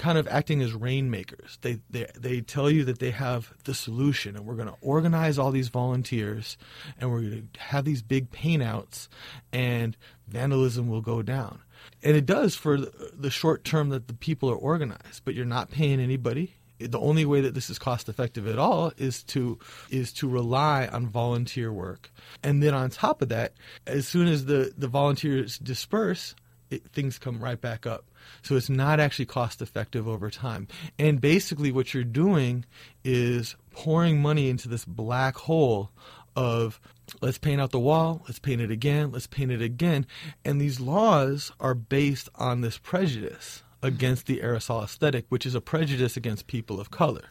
kind 0.00 0.16
of 0.16 0.26
acting 0.28 0.62
as 0.62 0.72
rainmakers. 0.72 1.58
They, 1.60 1.80
they, 1.90 2.06
they 2.18 2.40
tell 2.40 2.70
you 2.70 2.84
that 2.86 3.00
they 3.00 3.10
have 3.10 3.52
the 3.64 3.74
solution 3.74 4.34
and 4.34 4.46
we're 4.46 4.54
going 4.54 4.68
to 4.68 4.76
organize 4.80 5.38
all 5.38 5.50
these 5.50 5.68
volunteers 5.68 6.56
and 6.98 7.10
we're 7.10 7.20
going 7.20 7.48
to 7.52 7.60
have 7.60 7.84
these 7.84 8.02
big 8.02 8.30
paintouts 8.30 9.08
and 9.52 9.96
vandalism 10.26 10.88
will 10.88 11.02
go 11.02 11.20
down. 11.20 11.60
And 12.02 12.16
it 12.16 12.26
does 12.26 12.54
for 12.54 12.78
the 12.78 13.30
short 13.30 13.64
term 13.64 13.90
that 13.90 14.08
the 14.08 14.14
people 14.14 14.50
are 14.50 14.56
organized, 14.56 15.22
but 15.24 15.34
you're 15.34 15.44
not 15.44 15.70
paying 15.70 16.00
anybody. 16.00 16.54
The 16.78 16.98
only 16.98 17.26
way 17.26 17.42
that 17.42 17.52
this 17.52 17.68
is 17.68 17.78
cost 17.78 18.08
effective 18.08 18.46
at 18.46 18.58
all 18.58 18.92
is 18.96 19.22
to 19.24 19.58
is 19.90 20.14
to 20.14 20.28
rely 20.28 20.86
on 20.86 21.08
volunteer 21.08 21.70
work. 21.70 22.10
And 22.42 22.62
then 22.62 22.72
on 22.72 22.88
top 22.88 23.20
of 23.20 23.28
that, 23.28 23.52
as 23.86 24.08
soon 24.08 24.28
as 24.28 24.46
the, 24.46 24.72
the 24.78 24.88
volunteers 24.88 25.58
disperse, 25.58 26.34
it, 26.70 26.86
things 26.90 27.18
come 27.18 27.42
right 27.42 27.60
back 27.60 27.86
up. 27.86 28.06
So 28.42 28.56
it's 28.56 28.70
not 28.70 28.98
actually 29.00 29.26
cost 29.26 29.60
effective 29.60 30.08
over 30.08 30.30
time. 30.30 30.68
And 30.98 31.20
basically, 31.20 31.70
what 31.70 31.92
you're 31.92 32.04
doing 32.04 32.64
is 33.04 33.56
pouring 33.72 34.20
money 34.22 34.48
into 34.48 34.68
this 34.68 34.84
black 34.84 35.36
hole 35.36 35.90
of 36.36 36.80
let's 37.20 37.38
paint 37.38 37.60
out 37.60 37.70
the 37.70 37.78
wall, 37.78 38.22
let's 38.26 38.38
paint 38.38 38.60
it 38.60 38.70
again, 38.70 39.12
let's 39.12 39.26
paint 39.26 39.50
it 39.50 39.62
again. 39.62 40.06
And 40.44 40.60
these 40.60 40.80
laws 40.80 41.52
are 41.60 41.74
based 41.74 42.28
on 42.36 42.60
this 42.60 42.78
prejudice 42.78 43.62
against 43.82 44.26
the 44.26 44.40
aerosol 44.40 44.84
aesthetic, 44.84 45.26
which 45.28 45.46
is 45.46 45.54
a 45.54 45.60
prejudice 45.60 46.16
against 46.16 46.46
people 46.46 46.80
of 46.80 46.90
color. 46.90 47.30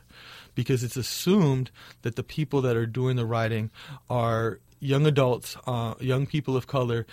Because 0.55 0.83
it's 0.83 0.97
assumed 0.97 1.71
that 2.01 2.15
the 2.15 2.23
people 2.23 2.61
that 2.61 2.75
are 2.75 2.85
doing 2.87 3.15
the 3.15 3.25
writing 3.25 3.69
are 4.09 4.59
young 4.79 5.05
adults, 5.05 5.55
uh, 5.67 5.93
young 5.99 6.25
people 6.25 6.57
of 6.57 6.67
color, 6.67 7.05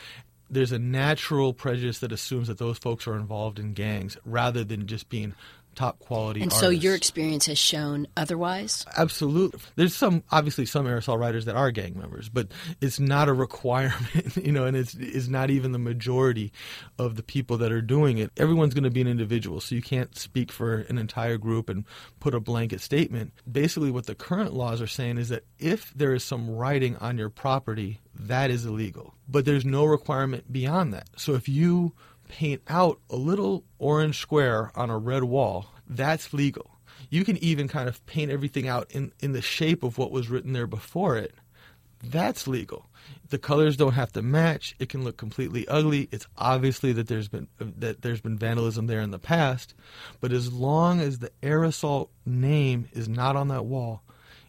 there's 0.49 0.73
a 0.73 0.79
natural 0.79 1.53
prejudice 1.53 1.99
that 1.99 2.13
assumes 2.13 2.49
that 2.49 2.59
those 2.59 2.79
folks 2.79 3.07
are 3.07 3.17
involved 3.17 3.59
in 3.59 3.73
gangs 3.73 4.17
rather 4.25 4.65
than 4.65 4.87
just 4.87 5.09
being 5.09 5.35
top 5.77 5.99
quality 6.01 6.41
and 6.41 6.51
artists. 6.51 6.61
so 6.61 6.71
your 6.71 6.95
experience 6.95 7.47
has 7.47 7.59
shown 7.59 8.07
otherwise? 8.17 8.85
Absolutely. 8.97 9.61
There's 9.77 9.95
some 9.95 10.25
obviously 10.31 10.67
some 10.67 10.87
aerosol 10.87 11.19
writers 11.19 11.45
that 11.45 11.55
are 11.55 11.71
gang 11.71 11.99
members 11.99 12.29
but 12.29 12.49
it's 12.81 12.99
not 12.99 13.29
a 13.29 13.33
requirement 13.33 14.37
you 14.37 14.53
know 14.53 14.65
and 14.65 14.77
it's 14.77 14.95
it's 14.95 15.29
not 15.29 15.51
even 15.51 15.73
the 15.73 15.79
majority 15.79 16.53
of 16.99 17.17
the 17.17 17.23
people 17.23 17.59
that 17.59 17.73
are 17.73 17.83
doing 17.83 18.19
it. 18.19 18.33
Everyone's 18.37 18.75
going 18.75 18.85
to 18.85 18.91
be 18.91 19.01
an 19.01 19.07
individual 19.07 19.61
so 19.61 19.75
you 19.75 19.83
can't 19.83 20.17
speak 20.19 20.51
for 20.51 20.79
an 20.89 20.99
entire 20.99 21.37
group 21.37 21.69
and 21.69 21.85
put 22.19 22.35
a 22.35 22.41
blanket 22.41 22.81
statement. 22.81 23.33
Basically 23.51 23.91
what 23.91 24.07
the 24.07 24.15
current 24.15 24.55
laws 24.55 24.81
are 24.81 24.87
saying 24.87 25.19
is 25.19 25.29
that 25.29 25.45
if 25.59 25.93
there 25.95 26.15
is 26.15 26.25
some 26.25 26.51
writing 26.51 26.97
on 26.97 27.19
your 27.19 27.29
property 27.31 28.01
that 28.21 28.51
is 28.51 28.65
illegal. 28.65 29.15
But 29.29 29.45
there's 29.45 29.65
no 29.65 29.85
requirement 29.85 30.51
beyond 30.53 30.95
that. 30.95 31.09
So 31.17 31.35
if 31.35 31.49
you 31.49 31.93
paint 32.29 32.63
out 32.69 33.01
a 33.11 33.17
little 33.17 33.65
orange 33.79 34.19
square 34.19 34.71
on 34.75 34.91
a 34.91 34.99
red 34.99 35.25
wall, 35.25 35.67
that's 35.89 36.33
legal. 36.33 36.71
You 37.11 37.25
can 37.25 37.37
even 37.39 37.69
kind 37.69 37.89
of 37.89 38.05
paint 38.07 38.31
everything 38.31 38.69
out 38.69 38.91
in, 38.91 39.13
in 39.21 39.33
the 39.33 39.43
shape 39.43 39.83
of 39.83 39.99
what 39.99 40.11
was 40.11 40.29
written 40.29 40.53
there 40.53 40.67
before 40.67 41.17
it. 41.17 41.35
That's 42.03 42.47
legal. 42.47 42.87
The 43.31 43.39
colors 43.39 43.77
don't 43.77 43.95
have 43.95 44.13
to 44.13 44.23
match. 44.23 44.75
It 44.79 44.89
can 44.89 45.05
look 45.05 45.17
completely 45.17 45.67
ugly. 45.69 46.09
It's 46.13 46.27
obviously 46.37 46.93
that 46.93 47.09
there's 47.09 47.29
been 47.29 47.49
that 47.59 48.03
there's 48.03 48.21
been 48.21 48.39
vandalism 48.39 48.87
there 48.87 49.01
in 49.01 49.11
the 49.11 49.19
past, 49.19 49.75
but 50.21 50.33
as 50.33 50.53
long 50.53 51.01
as 51.01 51.19
the 51.19 51.31
aerosol 51.43 52.09
name 52.25 52.89
is 52.93 53.09
not 53.09 53.37
on 53.37 53.49
that 53.49 53.65
wall, 53.65 54.03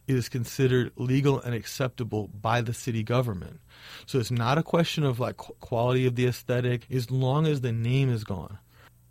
it 0.07 0.15
is 0.15 0.29
considered 0.29 0.91
legal 0.95 1.39
and 1.41 1.53
acceptable 1.53 2.29
by 2.29 2.61
the 2.61 2.73
city 2.73 3.03
government. 3.03 3.59
So 4.05 4.19
it's 4.19 4.31
not 4.31 4.57
a 4.57 4.63
question 4.63 5.03
of 5.03 5.19
like 5.19 5.37
quality 5.37 6.05
of 6.05 6.15
the 6.15 6.25
aesthetic 6.25 6.87
as 6.89 7.11
long 7.11 7.45
as 7.45 7.61
the 7.61 7.73
name 7.73 8.09
is 8.09 8.23
gone. 8.23 8.57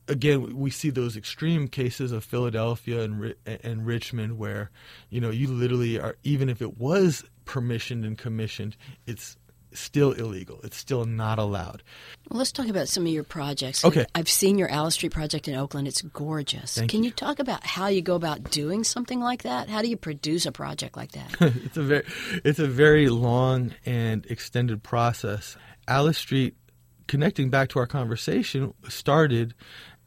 Again, 0.08 0.56
we 0.56 0.70
see 0.70 0.90
those 0.90 1.16
extreme 1.16 1.68
cases 1.68 2.12
of 2.12 2.24
Philadelphia 2.24 3.02
and 3.02 3.34
and 3.44 3.84
Richmond 3.84 4.38
where, 4.38 4.70
you 5.10 5.20
know, 5.20 5.30
you 5.30 5.48
literally 5.48 5.98
are 5.98 6.16
even 6.22 6.48
if 6.48 6.62
it 6.62 6.78
was 6.78 7.24
permissioned 7.44 8.06
and 8.06 8.16
commissioned, 8.16 8.76
it's 9.06 9.36
still 9.72 10.12
illegal. 10.12 10.60
It's 10.62 10.76
still 10.76 11.04
not 11.04 11.38
allowed. 11.38 11.82
Well, 12.28 12.38
let's 12.38 12.52
talk 12.52 12.68
about 12.68 12.88
some 12.88 13.06
of 13.06 13.12
your 13.12 13.24
projects. 13.24 13.84
Okay. 13.84 14.06
I've 14.14 14.28
seen 14.28 14.58
your 14.58 14.70
Alice 14.70 14.94
Street 14.94 15.12
project 15.12 15.48
in 15.48 15.54
Oakland. 15.54 15.88
It's 15.88 16.02
gorgeous. 16.02 16.76
Thank 16.76 16.90
Can 16.90 17.02
you. 17.02 17.06
you 17.06 17.12
talk 17.12 17.38
about 17.38 17.64
how 17.64 17.88
you 17.88 18.02
go 18.02 18.14
about 18.14 18.50
doing 18.50 18.84
something 18.84 19.20
like 19.20 19.42
that? 19.42 19.68
How 19.68 19.82
do 19.82 19.88
you 19.88 19.96
produce 19.96 20.46
a 20.46 20.52
project 20.52 20.96
like 20.96 21.12
that? 21.12 21.36
it's 21.40 21.76
a 21.76 21.82
very 21.82 22.04
it's 22.44 22.58
a 22.58 22.66
very 22.66 23.08
long 23.08 23.72
and 23.84 24.26
extended 24.26 24.82
process. 24.82 25.56
Alice 25.88 26.18
Street 26.18 26.56
connecting 27.06 27.50
back 27.50 27.68
to 27.70 27.78
our 27.78 27.86
conversation 27.86 28.74
started 28.88 29.54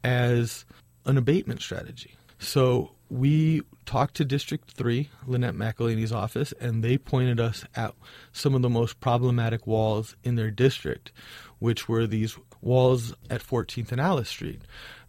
as 0.04 0.64
an 1.06 1.16
abatement 1.16 1.62
strategy. 1.62 2.16
So 2.40 2.92
we 3.10 3.62
talked 3.84 4.14
to 4.16 4.24
District 4.24 4.68
3, 4.70 5.10
Lynette 5.26 5.54
McElhaney's 5.54 6.12
office, 6.12 6.52
and 6.58 6.82
they 6.82 6.96
pointed 6.96 7.38
us 7.38 7.64
at 7.76 7.94
some 8.32 8.54
of 8.54 8.62
the 8.62 8.70
most 8.70 8.98
problematic 9.00 9.66
walls 9.66 10.16
in 10.24 10.36
their 10.36 10.50
district, 10.50 11.12
which 11.58 11.88
were 11.88 12.06
these 12.06 12.38
walls 12.62 13.14
at 13.28 13.42
14th 13.42 13.92
and 13.92 14.00
Alice 14.00 14.30
Street. 14.30 14.62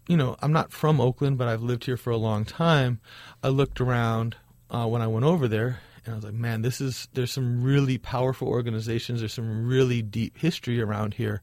You 0.08 0.18
know, 0.18 0.36
I'm 0.42 0.52
not 0.52 0.74
from 0.74 1.00
Oakland, 1.00 1.38
but 1.38 1.48
I've 1.48 1.64
lived 1.64 1.86
here 1.86 1.96
for 1.96 2.10
a 2.10 2.18
long 2.18 2.44
time. 2.44 3.00
I 3.42 3.48
looked 3.48 3.80
around 3.80 4.36
uh, 4.70 4.88
when 4.88 5.02
I 5.02 5.08
went 5.08 5.26
over 5.26 5.48
there, 5.48 5.80
and 6.06 6.14
I 6.14 6.16
was 6.16 6.26
like, 6.26 6.34
man, 6.34 6.64
this 6.64 6.82
is, 6.82 7.08
there's 7.14 7.32
some 7.32 7.64
really 7.64 7.98
powerful 7.98 8.50
organizations, 8.50 9.22
there's 9.22 9.34
some 9.34 9.66
really 9.66 10.02
deep 10.02 10.38
history 10.38 10.82
around 10.82 11.14
here. 11.14 11.42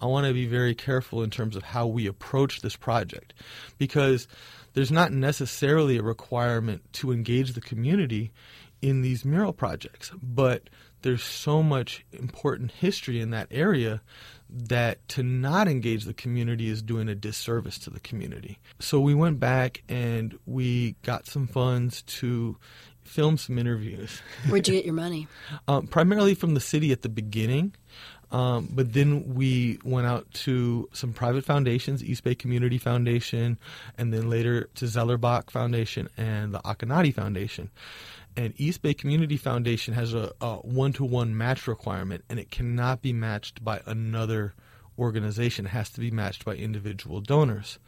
I 0.00 0.06
want 0.06 0.26
to 0.26 0.34
be 0.34 0.46
very 0.46 0.74
careful 0.74 1.22
in 1.22 1.30
terms 1.30 1.56
of 1.56 1.62
how 1.62 1.86
we 1.86 2.06
approach 2.06 2.60
this 2.60 2.76
project 2.76 3.32
because 3.78 4.28
there's 4.74 4.92
not 4.92 5.12
necessarily 5.12 5.96
a 5.96 6.02
requirement 6.02 6.82
to 6.94 7.12
engage 7.12 7.52
the 7.52 7.60
community 7.60 8.32
in 8.82 9.00
these 9.00 9.24
mural 9.24 9.52
projects, 9.52 10.12
but 10.22 10.68
there's 11.02 11.22
so 11.22 11.62
much 11.62 12.04
important 12.12 12.70
history 12.70 13.20
in 13.20 13.30
that 13.30 13.46
area 13.50 14.02
that 14.50 15.06
to 15.08 15.22
not 15.22 15.68
engage 15.68 16.04
the 16.04 16.14
community 16.14 16.68
is 16.68 16.82
doing 16.82 17.08
a 17.08 17.14
disservice 17.14 17.78
to 17.78 17.90
the 17.90 18.00
community. 18.00 18.58
So 18.78 19.00
we 19.00 19.14
went 19.14 19.40
back 19.40 19.82
and 19.88 20.38
we 20.46 20.96
got 21.02 21.26
some 21.26 21.46
funds 21.46 22.02
to 22.02 22.56
film 23.02 23.36
some 23.36 23.58
interviews. 23.58 24.20
Where'd 24.48 24.66
you 24.66 24.74
get 24.76 24.84
your 24.84 24.94
money? 24.94 25.28
um, 25.68 25.86
primarily 25.86 26.34
from 26.34 26.54
the 26.54 26.60
city 26.60 26.90
at 26.92 27.02
the 27.02 27.08
beginning. 27.08 27.74
Um, 28.34 28.68
but 28.72 28.92
then 28.92 29.34
we 29.34 29.78
went 29.84 30.08
out 30.08 30.28
to 30.44 30.88
some 30.92 31.12
private 31.12 31.44
foundations, 31.44 32.02
East 32.02 32.24
Bay 32.24 32.34
Community 32.34 32.78
Foundation, 32.78 33.58
and 33.96 34.12
then 34.12 34.28
later 34.28 34.68
to 34.74 34.86
Zellerbach 34.86 35.50
Foundation 35.50 36.08
and 36.16 36.52
the 36.52 36.58
Akonadi 36.58 37.14
Foundation. 37.14 37.70
And 38.36 38.52
East 38.56 38.82
Bay 38.82 38.92
Community 38.92 39.36
Foundation 39.36 39.94
has 39.94 40.14
a 40.14 40.30
one 40.62 40.92
to 40.94 41.04
one 41.04 41.38
match 41.38 41.68
requirement, 41.68 42.24
and 42.28 42.40
it 42.40 42.50
cannot 42.50 43.02
be 43.02 43.12
matched 43.12 43.62
by 43.62 43.80
another 43.86 44.54
organization. 44.98 45.66
Has 45.66 45.90
to 45.90 46.00
be 46.00 46.10
matched 46.10 46.44
by 46.44 46.54
individual 46.54 47.20
donors. 47.20 47.78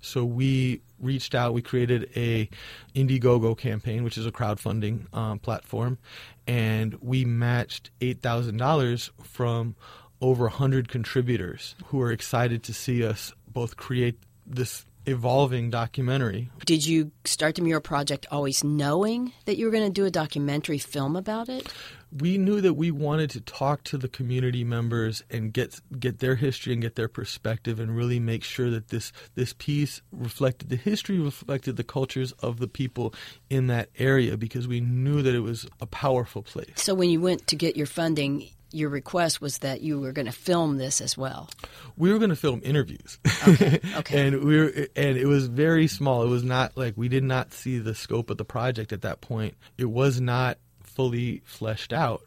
So 0.00 0.24
we 0.24 0.82
reached 0.98 1.34
out. 1.34 1.54
We 1.54 1.62
created 1.62 2.10
a 2.16 2.48
Indiegogo 2.94 3.56
campaign, 3.56 4.04
which 4.04 4.18
is 4.18 4.26
a 4.26 4.32
crowdfunding 4.32 5.14
um, 5.14 5.38
platform, 5.38 5.98
and 6.46 6.94
we 7.00 7.24
matched 7.24 7.90
eight 8.00 8.20
thousand 8.20 8.58
dollars 8.58 9.10
from 9.22 9.76
over 10.20 10.48
hundred 10.48 10.88
contributors 10.88 11.74
who 11.86 12.00
are 12.00 12.12
excited 12.12 12.62
to 12.64 12.72
see 12.72 13.04
us 13.04 13.32
both 13.46 13.76
create 13.76 14.18
this 14.46 14.86
evolving 15.06 15.70
documentary. 15.70 16.50
Did 16.64 16.86
you 16.86 17.12
start 17.24 17.54
the 17.56 17.62
mural 17.62 17.80
project 17.80 18.26
always 18.30 18.64
knowing 18.64 19.32
that 19.44 19.56
you 19.56 19.66
were 19.66 19.72
going 19.72 19.86
to 19.86 19.92
do 19.92 20.04
a 20.04 20.10
documentary 20.10 20.78
film 20.78 21.16
about 21.16 21.48
it? 21.48 21.72
we 22.20 22.38
knew 22.38 22.60
that 22.60 22.74
we 22.74 22.90
wanted 22.90 23.28
to 23.30 23.40
talk 23.40 23.82
to 23.82 23.98
the 23.98 24.08
community 24.08 24.62
members 24.62 25.22
and 25.30 25.52
get 25.52 25.80
get 25.98 26.20
their 26.20 26.36
history 26.36 26.72
and 26.72 26.80
get 26.80 26.94
their 26.94 27.08
perspective 27.08 27.80
and 27.80 27.96
really 27.96 28.20
make 28.20 28.44
sure 28.44 28.70
that 28.70 28.88
this 28.88 29.12
this 29.34 29.52
piece 29.54 30.00
reflected 30.12 30.68
the 30.68 30.76
history 30.76 31.18
reflected 31.18 31.76
the 31.76 31.84
cultures 31.84 32.32
of 32.32 32.58
the 32.58 32.68
people 32.68 33.12
in 33.50 33.66
that 33.66 33.88
area 33.98 34.36
because 34.36 34.68
we 34.68 34.80
knew 34.80 35.22
that 35.22 35.34
it 35.34 35.40
was 35.40 35.66
a 35.80 35.86
powerful 35.86 36.42
place. 36.42 36.70
So 36.76 36.94
when 36.94 37.10
you 37.10 37.20
went 37.20 37.46
to 37.48 37.56
get 37.56 37.76
your 37.76 37.86
funding, 37.86 38.48
your 38.74 38.88
request 38.88 39.40
was 39.40 39.58
that 39.58 39.80
you 39.80 40.00
were 40.00 40.12
going 40.12 40.26
to 40.26 40.32
film 40.32 40.78
this 40.78 41.00
as 41.00 41.16
well. 41.16 41.48
We 41.96 42.12
were 42.12 42.18
going 42.18 42.30
to 42.30 42.36
film 42.36 42.60
interviews. 42.64 43.18
Okay. 43.46 43.80
okay. 43.96 44.26
and 44.26 44.44
we 44.44 44.58
were 44.58 44.72
and 44.96 45.16
it 45.16 45.26
was 45.26 45.46
very 45.46 45.86
small. 45.86 46.22
It 46.22 46.28
was 46.28 46.44
not 46.44 46.76
like 46.76 46.94
we 46.96 47.08
did 47.08 47.24
not 47.24 47.52
see 47.52 47.78
the 47.78 47.94
scope 47.94 48.30
of 48.30 48.36
the 48.36 48.44
project 48.44 48.92
at 48.92 49.02
that 49.02 49.20
point. 49.20 49.54
It 49.78 49.86
was 49.86 50.20
not 50.20 50.58
fully 50.82 51.42
fleshed 51.44 51.92
out. 51.92 52.22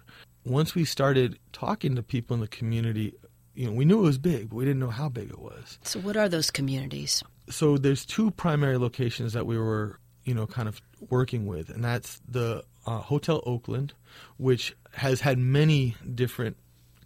Once 0.46 0.75
we 0.75 0.86
started 0.86 1.38
talking 1.51 1.96
to 1.96 2.04
people 2.04 2.34
in 2.34 2.42
the 2.42 2.48
community, 2.48 3.13
you 3.54 3.66
know, 3.66 3.74
we 3.74 3.86
knew 3.86 4.00
it 4.00 4.04
was 4.04 4.18
big, 4.18 4.50
but 4.50 4.56
we 4.56 4.66
didn't 4.66 4.80
know 4.80 4.89
how 4.89 5.10
big 5.10 5.30
it 5.30 5.39
was. 5.39 5.80
So, 5.84 6.00
what 6.00 6.16
are 6.16 6.30
those 6.30 6.51
communities? 6.51 7.24
So, 7.50 7.77
there's 7.77 8.06
two 8.06 8.32
primary 8.32 8.77
locations 8.77 9.34
that 9.34 9.46
we 9.46 9.58
were, 9.58 10.00
you 10.24 10.34
know, 10.34 10.46
kind 10.46 10.68
of 10.68 10.80
working 11.10 11.48
with, 11.48 11.70
and 11.70 11.84
that's 11.84 12.22
the 12.30 12.63
uh, 12.86 13.00
Hotel 13.00 13.42
Oakland, 13.46 13.94
which 14.38 14.75
has 14.98 15.22
had 15.22 15.38
many 15.38 15.96
different 16.13 16.58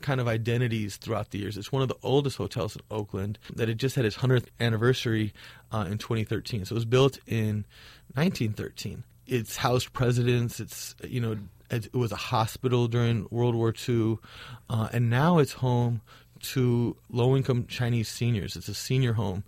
kind 0.01 0.19
of 0.19 0.27
identities 0.27 0.97
throughout 0.97 1.29
the 1.29 1.37
years. 1.37 1.57
It's 1.57 1.71
one 1.71 1.83
of 1.83 1.87
the 1.87 1.97
oldest 2.01 2.37
hotels 2.37 2.75
in 2.75 2.81
Oakland 2.89 3.37
that 3.55 3.69
it 3.69 3.75
just 3.75 3.95
had 3.95 4.03
its 4.03 4.17
100th 4.17 4.47
anniversary 4.59 5.33
uh, 5.71 5.85
in 5.89 5.99
2013. 5.99 6.65
So 6.65 6.73
it 6.73 6.75
was 6.75 6.85
built 6.85 7.19
in 7.27 7.65
1913 8.15 9.03
it's 9.31 9.55
housed 9.55 9.93
presidents. 9.93 10.59
It's 10.59 10.93
you 11.07 11.21
know 11.21 11.37
it, 11.71 11.93
was 11.95 12.11
a 12.11 12.17
hospital 12.17 12.87
during 12.87 13.27
World 13.31 13.55
War 13.55 13.73
II, 13.87 14.17
uh, 14.69 14.89
and 14.91 15.09
now 15.09 15.39
it's 15.39 15.53
home 15.53 16.01
to 16.41 16.97
low-income 17.09 17.67
Chinese 17.67 18.09
seniors. 18.09 18.55
It's 18.55 18.67
a 18.67 18.73
senior 18.73 19.13
home, 19.13 19.43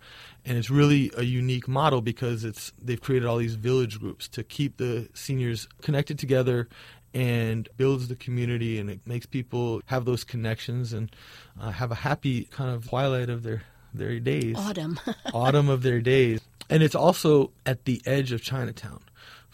and 0.46 0.58
it's 0.58 0.70
really 0.70 1.12
a 1.18 1.24
unique 1.24 1.68
model 1.68 2.02
because 2.02 2.46
it's 2.46 2.72
they've 2.82 3.02
created 3.02 3.28
all 3.28 3.38
these 3.38 3.56
village 3.56 4.00
groups 4.00 4.28
to 4.30 4.44
keep 4.44 4.78
the 4.78 5.10
seniors 5.14 5.68
connected 5.82 6.18
together 6.18 6.70
and 7.14 7.70
builds 7.78 8.08
the 8.08 8.16
community 8.16 8.80
and 8.80 8.90
it 8.90 9.00
makes 9.06 9.26
people 9.26 9.82
have 9.86 10.06
those 10.06 10.24
connections 10.24 10.94
and 10.94 11.16
uh, 11.60 11.72
have 11.72 11.92
a 11.92 11.96
happy 11.96 12.46
kind 12.46 12.74
of 12.74 12.88
twilight 12.88 13.30
of 13.30 13.44
their 13.44 13.64
their 13.94 14.20
days 14.20 14.56
autumn 14.58 15.00
autumn 15.34 15.70
of 15.70 15.84
their 15.84 16.02
days 16.02 16.40
and 16.70 16.82
it's 16.82 16.96
also 16.96 17.52
at 17.66 17.86
the 17.86 18.02
edge 18.06 18.32
of 18.32 18.42
chinatown 18.42 19.02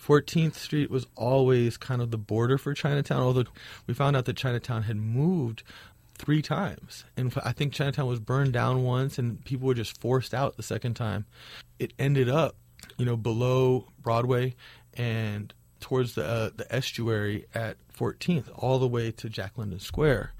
14th 0.10 0.56
Street 0.56 0.90
was 0.90 1.06
always 1.16 1.78
kind 1.78 2.02
of 2.02 2.10
the 2.10 2.18
border 2.18 2.58
for 2.58 2.74
Chinatown, 2.74 3.22
although 3.22 3.44
we 3.86 3.94
found 3.94 4.16
out 4.16 4.26
that 4.26 4.38
Chinatown 4.38 4.84
had 4.84 4.96
moved 4.96 5.62
three 6.16 6.42
times. 6.42 7.06
And 7.16 7.34
I 7.44 7.52
think 7.52 7.74
Chinatown 7.74 8.08
was 8.08 8.20
burned 8.20 8.54
down 8.54 8.84
once 8.84 9.18
and 9.18 9.44
people 9.46 9.68
were 9.68 9.74
just 9.74 10.00
forced 10.00 10.34
out 10.34 10.58
the 10.58 10.64
second 10.64 10.96
time. 10.96 11.26
It 11.80 11.94
ended 12.00 12.30
up, 12.30 12.56
you 12.98 13.06
know, 13.06 13.18
below 13.18 13.88
Broadway 14.02 14.56
and 14.96 15.54
towards 15.80 16.16
the 16.16 16.26
uh, 16.26 16.50
the 16.56 16.74
estuary 16.74 17.46
at 17.54 17.78
14th 17.98 18.50
all 18.56 18.80
the 18.80 18.88
way 18.88 19.12
to 19.12 19.30
Jack 19.30 19.54
London 19.58 19.80
Square. 19.80 20.34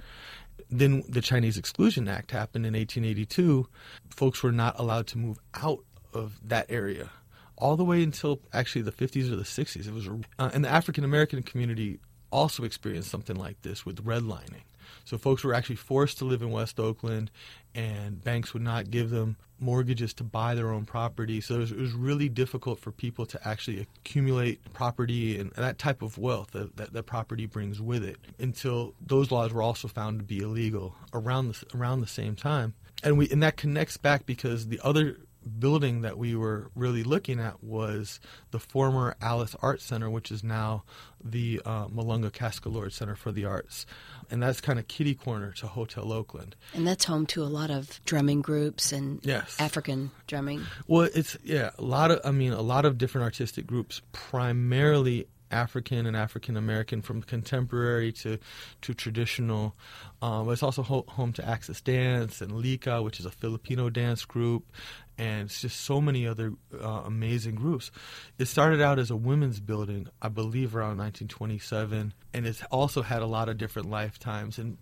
Then 0.70 1.04
the 1.08 1.22
Chinese 1.22 1.58
Exclusion 1.58 2.08
Act 2.08 2.32
happened 2.32 2.66
in 2.66 2.74
1882. 2.74 3.68
Folks 4.10 4.44
were 4.44 4.52
not 4.52 4.80
allowed 4.80 5.08
to 5.08 5.18
move 5.18 5.40
out 5.56 5.84
of 6.14 6.40
that 6.48 6.68
area 6.70 7.10
all 7.58 7.76
the 7.76 7.84
way 7.84 8.02
until 8.02 8.40
actually 8.54 8.82
the 8.82 8.92
50s 8.92 9.32
or 9.32 9.36
the 9.36 9.44
60s. 9.44 9.88
It 9.88 9.94
was, 9.94 10.08
uh, 10.08 10.50
and 10.54 10.64
the 10.64 10.70
African 10.70 11.04
American 11.04 11.44
community 11.44 12.00
also 12.32 12.64
experienced 12.64 13.10
something 13.10 13.36
like 13.36 13.62
this 13.62 13.86
with 13.86 14.04
redlining. 14.06 14.64
So 15.06 15.18
folks 15.18 15.44
were 15.44 15.54
actually 15.54 15.78
forced 15.78 16.18
to 16.20 16.26
live 16.26 16.42
in 16.42 16.52
West 16.52 16.80
Oakland, 16.80 17.32
and 17.76 18.24
banks 18.24 18.54
would 18.54 18.64
not 18.64 18.92
give 18.92 19.10
them 19.10 19.38
mortgages 19.60 20.14
to 20.14 20.24
buy 20.24 20.56
their 20.56 20.72
own 20.72 20.86
property. 20.86 21.42
So 21.42 21.56
it 21.56 21.60
was, 21.60 21.72
it 21.72 21.80
was 21.80 21.92
really 21.92 22.30
difficult 22.30 22.80
for 22.80 22.92
people 22.92 23.26
to 23.28 23.48
actually 23.48 23.82
accumulate 23.82 24.62
property 24.74 25.38
and, 25.38 25.52
that 25.52 25.78
type 25.78 26.02
of 26.02 26.18
wealth 26.18 26.52
that, 26.52 26.78
that, 26.78 26.94
that 26.94 27.04
property 27.04 27.46
brings 27.46 27.82
with 27.82 28.04
it 28.04 28.18
until 28.40 28.94
those 29.06 29.32
laws 29.32 29.52
were 29.52 29.62
also 29.62 29.88
found 29.88 30.20
to 30.20 30.26
be 30.26 30.40
illegal 30.40 30.96
around 31.14 31.50
the, 31.50 31.78
around 31.78 32.00
the 32.00 32.08
same 32.08 32.36
time. 32.36 32.74
And 33.04 33.18
we 33.18 33.30
and 33.30 33.44
that 33.44 33.58
connects 33.58 33.98
back 33.98 34.26
because 34.26 34.68
the 34.68 34.80
other 34.84 35.18
building 35.58 36.02
that 36.02 36.18
we 36.18 36.36
were 36.36 36.70
really 36.76 37.04
looking 37.04 37.40
at 37.40 37.64
was 37.64 38.20
the 38.52 38.60
former 38.60 39.16
Alice 39.22 39.56
Art 39.62 39.82
Center, 39.82 40.10
which 40.10 40.32
is 40.32 40.44
now 40.44 40.84
the 41.24 41.62
uh, 41.66 41.88
Malonga 41.88 42.32
Casquelourd 42.32 42.92
Center 42.92 43.16
for 43.16 43.32
the 43.32 43.46
Arts. 43.46 43.86
And 44.30 44.44
that's 44.44 44.62
kind 44.62 44.78
of 44.78 44.88
kitty 44.88 45.16
corner 45.16 45.52
to 45.54 45.68
Hotel 45.68 46.14
Oakland. 46.14 46.56
And 46.74 46.88
that's 46.88 47.06
home 47.06 47.26
to 47.28 47.44
a 47.44 47.46
lot 47.46 47.72
of 47.72 48.00
drumming 48.06 48.42
groups 48.42 48.92
and 48.92 49.20
yes. 49.24 49.56
African 49.60 50.12
drumming. 50.28 50.64
Well, 50.88 51.10
it's, 51.14 51.38
yeah, 51.44 51.72
a 51.78 51.84
lot 51.84 52.12
of, 52.12 52.22
I 52.24 52.32
mean, 52.32 52.54
a 52.54 52.62
lot 52.62 52.86
of 52.86 52.98
different 52.98 53.26
artistic 53.26 53.66
groups, 53.66 54.02
primarily 54.12 55.28
African 55.52 56.06
and 56.06 56.16
African 56.16 56.58
American, 56.58 57.02
from 57.02 57.22
contemporary 57.22 58.12
to 58.14 58.38
to 58.82 58.94
traditional. 58.94 59.76
Um, 60.22 60.46
but 60.46 60.52
it's 60.52 60.64
also 60.64 60.84
ho- 60.84 61.06
home 61.08 61.34
to 61.34 61.48
Axis 61.48 61.82
Dance 61.82 62.42
and 62.42 62.52
Likha, 62.52 63.04
which 63.04 63.20
is 63.20 63.26
a 63.26 63.32
Filipino 63.32 63.90
dance 63.90 64.26
group, 64.26 64.72
and 65.18 65.48
it's 65.48 65.62
just 65.62 65.82
so 65.82 66.00
many 66.00 66.28
other 66.28 66.54
uh, 66.74 67.02
amazing 67.06 67.56
groups. 67.56 67.92
It 68.38 68.46
started 68.46 68.82
out 68.82 69.00
as 69.00 69.12
a 69.12 69.16
women's 69.16 69.60
building, 69.60 70.08
I 70.22 70.30
believe, 70.30 70.76
around 70.76 70.98
1927, 70.98 72.14
and 72.34 72.46
it's 72.46 72.64
also 72.72 73.02
had 73.02 73.22
a 73.22 73.28
lot 73.28 73.50
of 73.50 73.58
different 73.58 73.90
lifetimes. 73.90 74.58
And 74.58 74.78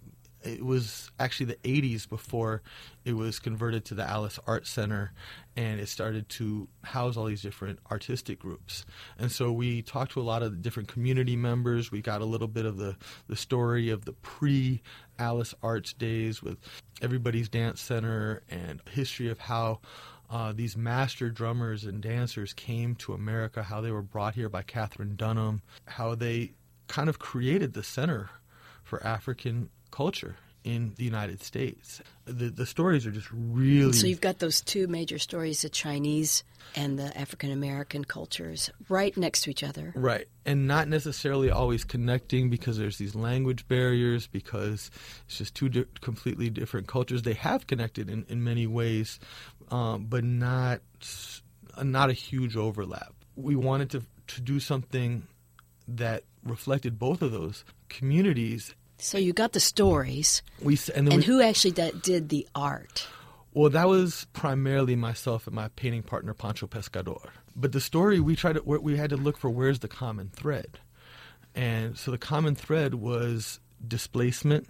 it 0.48 0.66
was 0.66 1.12
actually 1.20 1.48
the 1.48 1.56
80s 1.64 2.08
before 2.08 2.62
it 3.06 3.14
was 3.14 3.40
converted 3.40 3.86
to 3.86 3.94
the 3.94 4.04
Alice 4.04 4.40
Art 4.48 4.66
Center 4.66 5.12
and 5.56 5.80
it 5.80 5.90
started 5.90 6.30
to 6.30 6.68
house 6.84 7.18
all 7.18 7.26
these 7.26 7.42
different 7.42 7.80
artistic 7.92 8.40
groups. 8.40 8.86
And 9.18 9.32
so 9.32 9.52
we 9.52 9.82
talked 9.82 10.14
to 10.14 10.22
a 10.22 10.24
lot 10.24 10.44
of 10.44 10.52
the 10.52 10.58
different 10.58 10.90
community 10.90 11.36
members. 11.36 11.92
We 11.92 12.02
got 12.02 12.22
a 12.22 12.26
little 12.26 12.48
bit 12.48 12.66
of 12.66 12.78
the, 12.78 12.96
the 13.28 13.36
story 13.36 13.90
of 13.90 14.06
the 14.06 14.14
pre 14.14 14.82
Alice 15.20 15.54
Arts 15.64 15.94
days 15.94 16.42
with 16.44 16.58
Everybody's 17.02 17.50
Dance 17.50 17.82
Center 17.82 18.44
and 18.50 18.82
history 18.90 19.30
of 19.30 19.40
how 19.40 19.80
uh, 20.30 20.52
these 20.54 20.76
master 20.76 21.30
drummers 21.30 21.86
and 21.86 22.02
dancers 22.02 22.54
came 22.54 22.96
to 22.96 23.14
America, 23.14 23.64
how 23.64 23.82
they 23.82 23.92
were 23.92 24.02
brought 24.02 24.36
here 24.36 24.50
by 24.50 24.62
Katherine 24.62 25.16
Dunham, 25.16 25.62
how 25.86 26.16
they 26.16 26.52
kind 26.88 27.10
of 27.10 27.20
created 27.20 27.74
the 27.74 27.84
center 27.84 28.30
for 28.84 29.06
African 29.06 29.70
culture 29.98 30.36
in 30.64 30.94
the 30.98 31.04
United 31.04 31.42
States. 31.42 32.02
The 32.26 32.50
the 32.50 32.66
stories 32.66 33.08
are 33.08 33.12
just 33.12 33.30
really 33.32 33.94
So 33.94 34.06
you've 34.06 34.22
got 34.22 34.40
those 34.40 34.62
two 34.62 34.86
major 34.88 35.18
stories, 35.18 35.62
the 35.62 35.70
Chinese 35.70 36.44
and 36.76 37.00
the 37.00 37.18
African 37.18 37.52
American 37.52 38.04
cultures 38.04 38.70
right 38.90 39.16
next 39.18 39.42
to 39.44 39.50
each 39.50 39.64
other. 39.64 39.94
Right. 39.96 40.28
And 40.46 40.68
not 40.68 40.88
necessarily 40.88 41.50
always 41.50 41.84
connecting 41.84 42.50
because 42.50 42.78
there's 42.78 42.98
these 42.98 43.16
language 43.16 43.68
barriers 43.68 44.28
because 44.28 44.92
it's 45.26 45.38
just 45.38 45.56
two 45.56 45.70
di- 45.70 45.86
completely 46.02 46.50
different 46.50 46.88
cultures. 46.88 47.22
They 47.24 47.34
have 47.34 47.66
connected 47.66 48.10
in, 48.10 48.26
in 48.30 48.44
many 48.44 48.68
ways, 48.68 49.20
um, 49.72 50.06
but 50.06 50.24
not 50.24 50.82
not 51.82 52.10
a 52.10 52.14
huge 52.14 52.56
overlap. 52.56 53.14
We 53.36 53.56
wanted 53.56 53.90
to 53.92 54.04
to 54.36 54.42
do 54.42 54.60
something 54.60 55.24
that 55.88 56.24
reflected 56.44 57.00
both 57.00 57.22
of 57.22 57.32
those 57.32 57.64
communities. 57.90 58.76
So 59.00 59.18
you 59.18 59.34
got 59.34 59.54
the 59.54 59.60
stories, 59.60 60.42
We 60.62 60.78
and, 60.96 61.08
and 61.08 61.18
we, 61.18 61.24
who 61.24 61.42
actually 61.42 61.72
that 61.72 62.02
did 62.02 62.30
the 62.30 62.48
art? 62.56 63.08
Well, 63.54 63.70
that 63.70 63.88
was 63.88 64.28
primarily 64.34 64.96
myself 64.96 65.48
and 65.48 65.56
my 65.56 65.70
painting 65.70 66.04
partner 66.04 66.34
Pancho 66.34 66.68
Pescador. 66.68 67.30
But 67.56 67.72
the 67.72 67.82
story 67.82 68.20
we 68.20 68.36
tried 68.36 68.54
to 68.54 68.62
we 68.62 68.98
had 68.98 69.10
to 69.12 69.18
look 69.18 69.38
for 69.38 69.50
where's 69.50 69.80
the 69.80 69.88
common 69.88 70.30
thread, 70.30 70.80
and 71.56 71.98
so 71.98 72.12
the 72.12 72.18
common 72.18 72.56
thread 72.56 72.96
was 72.96 73.60
displacement 73.88 74.68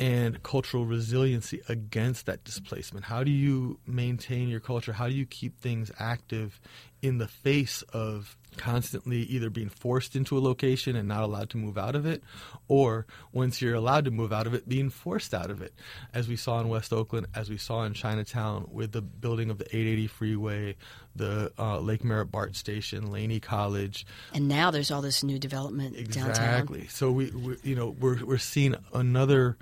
and 0.00 0.42
cultural 0.42 0.86
resiliency 0.86 1.60
against 1.68 2.24
that 2.24 2.42
displacement. 2.42 3.04
How 3.04 3.22
do 3.22 3.30
you 3.30 3.78
maintain 3.86 4.48
your 4.48 4.60
culture? 4.60 4.94
How 4.94 5.08
do 5.08 5.14
you 5.14 5.26
keep 5.26 5.60
things 5.60 5.92
active 5.98 6.58
in 7.02 7.18
the 7.18 7.28
face 7.28 7.82
of 7.92 8.36
constantly 8.56 9.22
either 9.22 9.48
being 9.48 9.68
forced 9.68 10.16
into 10.16 10.36
a 10.36 10.40
location 10.40 10.96
and 10.96 11.08
not 11.08 11.22
allowed 11.22 11.50
to 11.50 11.56
move 11.56 11.78
out 11.78 11.94
of 11.94 12.04
it, 12.04 12.22
or 12.68 13.06
once 13.32 13.62
you're 13.62 13.74
allowed 13.74 14.04
to 14.04 14.10
move 14.10 14.32
out 14.32 14.46
of 14.46 14.54
it, 14.54 14.68
being 14.68 14.90
forced 14.90 15.32
out 15.32 15.50
of 15.50 15.62
it, 15.62 15.72
as 16.12 16.28
we 16.28 16.36
saw 16.36 16.60
in 16.60 16.68
West 16.68 16.92
Oakland, 16.92 17.26
as 17.34 17.48
we 17.48 17.56
saw 17.56 17.84
in 17.84 17.94
Chinatown 17.94 18.68
with 18.70 18.92
the 18.92 19.02
building 19.02 19.50
of 19.50 19.58
the 19.58 19.64
880 19.66 20.06
freeway, 20.08 20.76
the 21.14 21.52
uh, 21.58 21.78
Lake 21.78 22.04
Merritt 22.04 22.30
BART 22.30 22.56
station, 22.56 23.10
Laney 23.10 23.40
College. 23.40 24.06
And 24.32 24.48
now 24.48 24.70
there's 24.70 24.90
all 24.90 25.02
this 25.02 25.22
new 25.22 25.38
development 25.38 25.94
downtown. 26.10 26.30
Exactly. 26.30 26.86
So 26.88 27.10
we, 27.10 27.30
we, 27.30 27.56
you 27.62 27.74
know, 27.74 27.96
we're 27.98 28.24
we're 28.24 28.38
seeing 28.38 28.74
another 28.92 29.56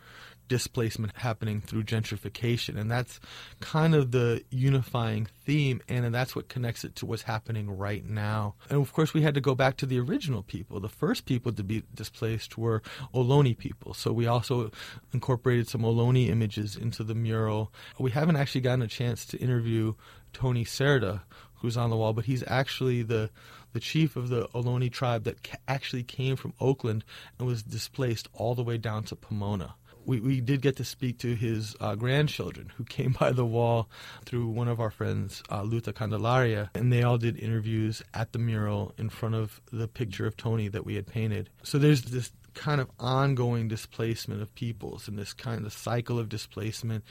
displacement 0.48 1.16
happening 1.16 1.60
through 1.60 1.84
gentrification. 1.84 2.78
And 2.78 2.90
that's 2.90 3.20
kind 3.60 3.94
of 3.94 4.10
the 4.10 4.42
unifying 4.50 5.28
theme 5.44 5.80
and 5.88 6.14
that's 6.14 6.34
what 6.34 6.48
connects 6.48 6.84
it 6.84 6.96
to 6.96 7.06
what's 7.06 7.22
happening 7.22 7.70
right 7.70 8.04
now. 8.04 8.54
And 8.68 8.80
of 8.80 8.92
course 8.92 9.14
we 9.14 9.22
had 9.22 9.34
to 9.34 9.40
go 9.40 9.54
back 9.54 9.76
to 9.78 9.86
the 9.86 10.00
original 10.00 10.42
people. 10.42 10.80
The 10.80 10.88
first 10.88 11.26
people 11.26 11.52
to 11.52 11.62
be 11.62 11.82
displaced 11.94 12.58
were 12.58 12.82
Ohlone 13.14 13.56
people. 13.56 13.94
So 13.94 14.12
we 14.12 14.26
also 14.26 14.70
incorporated 15.12 15.68
some 15.68 15.82
Ohlone 15.82 16.28
images 16.28 16.76
into 16.76 17.04
the 17.04 17.14
mural. 17.14 17.72
We 17.98 18.10
haven't 18.10 18.36
actually 18.36 18.62
gotten 18.62 18.82
a 18.82 18.88
chance 18.88 19.24
to 19.26 19.38
interview 19.38 19.94
Tony 20.32 20.64
Cerda 20.64 21.22
who's 21.60 21.76
on 21.76 21.90
the 21.90 21.96
wall 21.96 22.12
but 22.12 22.24
he's 22.26 22.44
actually 22.46 23.02
the 23.02 23.30
the 23.72 23.80
chief 23.80 24.16
of 24.16 24.28
the 24.28 24.46
Ohlone 24.48 24.90
tribe 24.90 25.24
that 25.24 25.42
ca- 25.42 25.58
actually 25.66 26.02
came 26.02 26.36
from 26.36 26.54
Oakland 26.60 27.04
and 27.38 27.46
was 27.46 27.62
displaced 27.62 28.28
all 28.32 28.54
the 28.54 28.62
way 28.62 28.78
down 28.78 29.02
to 29.04 29.16
Pomona 29.16 29.74
we, 30.08 30.20
we 30.20 30.40
did 30.40 30.62
get 30.62 30.76
to 30.76 30.84
speak 30.84 31.18
to 31.18 31.34
his 31.36 31.76
uh, 31.80 31.94
grandchildren 31.94 32.72
who 32.76 32.84
came 32.84 33.12
by 33.20 33.30
the 33.30 33.44
wall 33.44 33.90
through 34.24 34.48
one 34.48 34.66
of 34.66 34.80
our 34.80 34.90
friends, 34.90 35.42
uh, 35.50 35.62
Luta 35.62 35.94
Candelaria, 35.94 36.70
and 36.74 36.90
they 36.90 37.02
all 37.02 37.18
did 37.18 37.38
interviews 37.38 38.02
at 38.14 38.32
the 38.32 38.38
mural 38.38 38.94
in 38.96 39.10
front 39.10 39.34
of 39.34 39.60
the 39.70 39.86
picture 39.86 40.26
of 40.26 40.34
Tony 40.36 40.66
that 40.68 40.86
we 40.86 40.94
had 40.94 41.06
painted. 41.06 41.50
So 41.62 41.76
there's 41.76 42.02
this 42.02 42.32
kind 42.54 42.80
of 42.80 42.90
ongoing 42.98 43.68
displacement 43.68 44.40
of 44.40 44.52
peoples 44.54 45.06
and 45.06 45.18
this 45.18 45.34
kind 45.34 45.64
of 45.66 45.72
cycle 45.72 46.18
of 46.18 46.28
displacement 46.28 47.04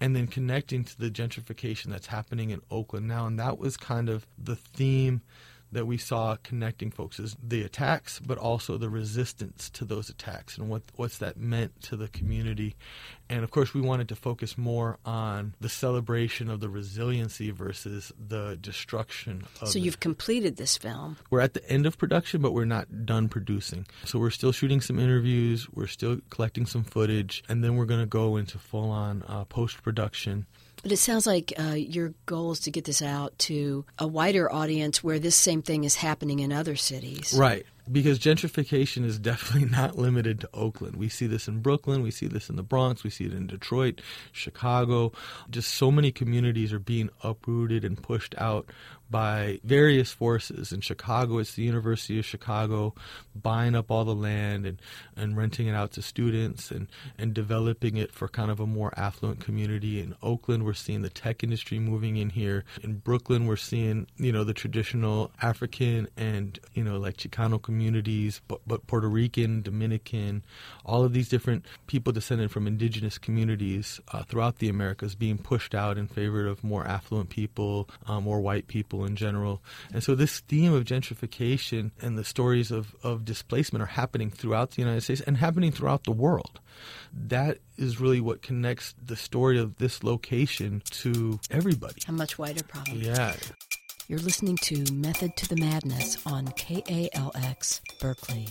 and 0.00 0.14
then 0.14 0.26
connecting 0.26 0.84
to 0.84 0.98
the 0.98 1.10
gentrification 1.10 1.86
that's 1.86 2.06
happening 2.06 2.50
in 2.50 2.62
Oakland 2.70 3.06
now 3.06 3.26
and 3.26 3.38
that 3.38 3.58
was 3.58 3.76
kind 3.76 4.08
of 4.08 4.26
the 4.38 4.56
theme 4.56 5.20
that 5.74 5.86
we 5.86 5.98
saw 5.98 6.36
connecting 6.42 6.90
folks 6.90 7.18
is 7.18 7.36
the 7.42 7.62
attacks, 7.62 8.20
but 8.20 8.38
also 8.38 8.78
the 8.78 8.88
resistance 8.88 9.68
to 9.70 9.84
those 9.84 10.08
attacks 10.08 10.56
and 10.56 10.68
what 10.68 10.82
what's 10.96 11.18
that 11.18 11.36
meant 11.36 11.80
to 11.82 11.96
the 11.96 12.08
community. 12.08 12.74
And 13.28 13.42
of 13.42 13.50
course, 13.50 13.74
we 13.74 13.80
wanted 13.80 14.08
to 14.10 14.16
focus 14.16 14.56
more 14.58 14.98
on 15.04 15.54
the 15.60 15.68
celebration 15.68 16.48
of 16.50 16.60
the 16.60 16.68
resiliency 16.68 17.50
versus 17.50 18.12
the 18.28 18.56
destruction. 18.60 19.44
Of 19.60 19.68
So 19.68 19.78
you've 19.78 20.00
completed 20.00 20.56
this 20.56 20.76
film. 20.76 21.16
we're 21.30 21.40
at 21.40 21.54
the 21.54 21.68
end 21.70 21.86
of 21.86 21.98
production, 21.98 22.42
but 22.42 22.52
we're 22.52 22.64
not 22.64 23.06
done 23.06 23.28
producing. 23.28 23.86
So 24.04 24.18
we're 24.18 24.30
still 24.30 24.52
shooting 24.52 24.80
some 24.80 24.98
interviews, 24.98 25.66
we're 25.72 25.86
still 25.86 26.18
collecting 26.30 26.66
some 26.66 26.84
footage, 26.84 27.42
and 27.48 27.64
then 27.64 27.76
we're 27.76 27.86
going 27.86 28.00
to 28.00 28.06
go 28.06 28.36
into 28.36 28.58
full 28.58 28.90
on 28.90 29.22
uh, 29.26 29.44
post 29.44 29.82
production. 29.82 30.46
But 30.84 30.92
it 30.92 30.98
sounds 30.98 31.26
like 31.26 31.54
uh, 31.58 31.72
your 31.72 32.12
goal 32.26 32.52
is 32.52 32.60
to 32.60 32.70
get 32.70 32.84
this 32.84 33.00
out 33.00 33.36
to 33.40 33.86
a 33.98 34.06
wider 34.06 34.52
audience 34.52 35.02
where 35.02 35.18
this 35.18 35.34
same 35.34 35.62
thing 35.62 35.84
is 35.84 35.96
happening 35.96 36.40
in 36.40 36.52
other 36.52 36.76
cities. 36.76 37.34
Right. 37.36 37.64
Because 37.90 38.18
gentrification 38.18 39.04
is 39.04 39.18
definitely 39.18 39.68
not 39.70 39.96
limited 39.98 40.40
to 40.40 40.48
Oakland. 40.54 40.96
We 40.96 41.08
see 41.08 41.26
this 41.26 41.48
in 41.48 41.60
Brooklyn, 41.60 42.02
we 42.02 42.10
see 42.10 42.26
this 42.26 42.48
in 42.48 42.56
the 42.56 42.62
Bronx, 42.62 43.04
we 43.04 43.10
see 43.10 43.24
it 43.24 43.32
in 43.32 43.46
Detroit, 43.46 44.00
Chicago. 44.32 45.12
Just 45.50 45.74
so 45.74 45.90
many 45.90 46.10
communities 46.10 46.72
are 46.72 46.78
being 46.78 47.10
uprooted 47.22 47.84
and 47.84 48.02
pushed 48.02 48.34
out 48.38 48.70
by 49.10 49.60
various 49.62 50.12
forces. 50.12 50.72
In 50.72 50.80
Chicago, 50.80 51.38
it's 51.38 51.54
the 51.54 51.62
University 51.62 52.18
of 52.18 52.24
Chicago 52.24 52.94
buying 53.34 53.74
up 53.74 53.90
all 53.90 54.04
the 54.04 54.14
land 54.14 54.66
and, 54.66 54.80
and 55.16 55.36
renting 55.36 55.66
it 55.66 55.74
out 55.74 55.92
to 55.92 56.02
students 56.02 56.70
and, 56.70 56.88
and 57.18 57.34
developing 57.34 57.96
it 57.96 58.12
for 58.12 58.28
kind 58.28 58.50
of 58.50 58.60
a 58.60 58.66
more 58.66 58.92
affluent 58.96 59.40
community. 59.40 60.00
In 60.00 60.14
Oakland, 60.22 60.64
we're 60.64 60.72
seeing 60.72 61.02
the 61.02 61.10
tech 61.10 61.44
industry 61.44 61.78
moving 61.78 62.16
in 62.16 62.30
here. 62.30 62.64
In 62.82 62.94
Brooklyn, 62.94 63.46
we're 63.46 63.56
seeing, 63.56 64.06
you 64.16 64.32
know, 64.32 64.42
the 64.42 64.54
traditional 64.54 65.30
African 65.40 66.08
and, 66.16 66.58
you 66.72 66.82
know, 66.82 66.98
like 66.98 67.16
Chicano 67.16 67.62
communities, 67.74 68.40
but, 68.46 68.60
but 68.68 68.86
Puerto 68.86 69.08
Rican, 69.08 69.60
Dominican, 69.62 70.44
all 70.84 71.04
of 71.04 71.12
these 71.12 71.28
different 71.28 71.66
people 71.88 72.12
descended 72.12 72.52
from 72.52 72.68
indigenous 72.68 73.18
communities 73.18 74.00
uh, 74.12 74.22
throughout 74.22 74.58
the 74.58 74.68
Americas 74.68 75.16
being 75.16 75.38
pushed 75.38 75.74
out 75.74 75.98
in 75.98 76.06
favor 76.06 76.46
of 76.46 76.62
more 76.62 76.86
affluent 76.86 77.30
people, 77.30 77.88
um, 78.06 78.22
more 78.22 78.40
white 78.40 78.68
people 78.68 79.04
in 79.04 79.16
general. 79.16 79.60
And 79.92 80.04
so 80.04 80.14
this 80.14 80.38
theme 80.38 80.72
of 80.72 80.84
gentrification 80.84 81.90
and 82.00 82.16
the 82.16 82.22
stories 82.22 82.70
of, 82.70 82.94
of 83.02 83.24
displacement 83.24 83.82
are 83.82 83.86
happening 83.86 84.30
throughout 84.30 84.70
the 84.72 84.82
United 84.82 85.00
States 85.00 85.20
and 85.22 85.36
happening 85.36 85.72
throughout 85.72 86.04
the 86.04 86.12
world. 86.12 86.60
That 87.12 87.58
is 87.76 88.00
really 88.00 88.20
what 88.20 88.40
connects 88.40 88.94
the 89.04 89.16
story 89.16 89.58
of 89.58 89.78
this 89.78 90.04
location 90.04 90.82
to 91.02 91.40
everybody. 91.50 92.00
A 92.06 92.12
much 92.12 92.38
wider 92.38 92.62
problem. 92.62 93.00
Yeah. 93.00 93.34
You're 94.06 94.18
listening 94.18 94.58
to 94.58 94.84
Method 94.92 95.34
to 95.38 95.48
the 95.48 95.56
Madness 95.56 96.18
on 96.26 96.48
KALX 96.48 97.80
Berkeley. 98.00 98.48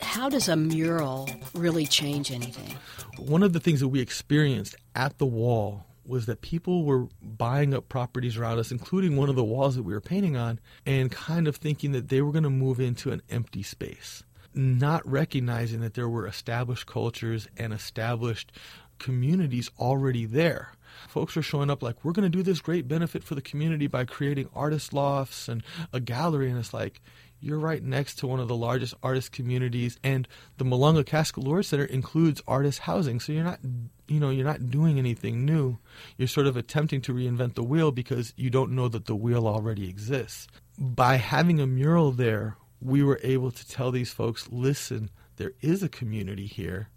How 0.00 0.28
does 0.28 0.48
a 0.48 0.56
mural 0.56 1.30
really 1.54 1.86
change 1.86 2.32
anything? 2.32 2.76
One 3.16 3.44
of 3.44 3.52
the 3.52 3.60
things 3.60 3.78
that 3.78 3.88
we 3.88 4.00
experienced 4.00 4.74
at 4.96 5.18
the 5.18 5.26
wall 5.26 5.86
was 6.04 6.26
that 6.26 6.40
people 6.40 6.84
were 6.84 7.06
buying 7.22 7.72
up 7.72 7.88
properties 7.88 8.36
around 8.36 8.58
us, 8.58 8.72
including 8.72 9.14
one 9.14 9.28
of 9.28 9.36
the 9.36 9.44
walls 9.44 9.76
that 9.76 9.84
we 9.84 9.92
were 9.92 10.00
painting 10.00 10.36
on, 10.36 10.58
and 10.84 11.08
kind 11.12 11.46
of 11.46 11.54
thinking 11.54 11.92
that 11.92 12.08
they 12.08 12.20
were 12.20 12.32
going 12.32 12.42
to 12.42 12.50
move 12.50 12.80
into 12.80 13.12
an 13.12 13.22
empty 13.30 13.62
space, 13.62 14.24
not 14.54 15.08
recognizing 15.08 15.82
that 15.82 15.94
there 15.94 16.08
were 16.08 16.26
established 16.26 16.86
cultures 16.86 17.46
and 17.56 17.72
established 17.72 18.50
communities 18.98 19.70
already 19.78 20.26
there. 20.26 20.72
Folks 21.08 21.36
are 21.36 21.42
showing 21.42 21.70
up 21.70 21.82
like, 21.82 22.04
we're 22.04 22.12
going 22.12 22.30
to 22.30 22.36
do 22.36 22.42
this 22.42 22.60
great 22.60 22.88
benefit 22.88 23.24
for 23.24 23.34
the 23.34 23.42
community 23.42 23.86
by 23.86 24.04
creating 24.04 24.48
artist 24.54 24.92
lofts 24.92 25.48
and 25.48 25.62
a 25.92 26.00
gallery. 26.00 26.48
And 26.48 26.58
it's 26.58 26.72
like, 26.72 27.00
you're 27.40 27.58
right 27.58 27.82
next 27.82 28.16
to 28.16 28.26
one 28.26 28.40
of 28.40 28.48
the 28.48 28.56
largest 28.56 28.94
artist 29.02 29.32
communities 29.32 29.98
and 30.02 30.26
the 30.56 30.64
Malonga 30.64 31.04
Casca 31.04 31.40
Center 31.62 31.84
includes 31.84 32.40
artist 32.46 32.80
housing. 32.80 33.20
So 33.20 33.32
you're 33.32 33.44
not 33.44 33.60
you 34.08 34.20
know, 34.20 34.30
you're 34.30 34.46
not 34.46 34.70
doing 34.70 34.98
anything 34.98 35.44
new. 35.44 35.78
You're 36.16 36.28
sort 36.28 36.46
of 36.46 36.56
attempting 36.56 37.00
to 37.02 37.14
reinvent 37.14 37.54
the 37.54 37.62
wheel 37.62 37.90
because 37.90 38.32
you 38.36 38.50
don't 38.50 38.72
know 38.72 38.88
that 38.88 39.06
the 39.06 39.16
wheel 39.16 39.46
already 39.46 39.88
exists. 39.88 40.46
By 40.78 41.16
having 41.16 41.60
a 41.60 41.66
mural 41.66 42.12
there, 42.12 42.56
we 42.80 43.02
were 43.02 43.20
able 43.22 43.50
to 43.50 43.68
tell 43.68 43.90
these 43.90 44.12
folks, 44.12 44.48
listen, 44.50 45.10
there 45.36 45.52
is 45.60 45.82
a 45.82 45.88
community 45.88 46.46
here 46.46 46.88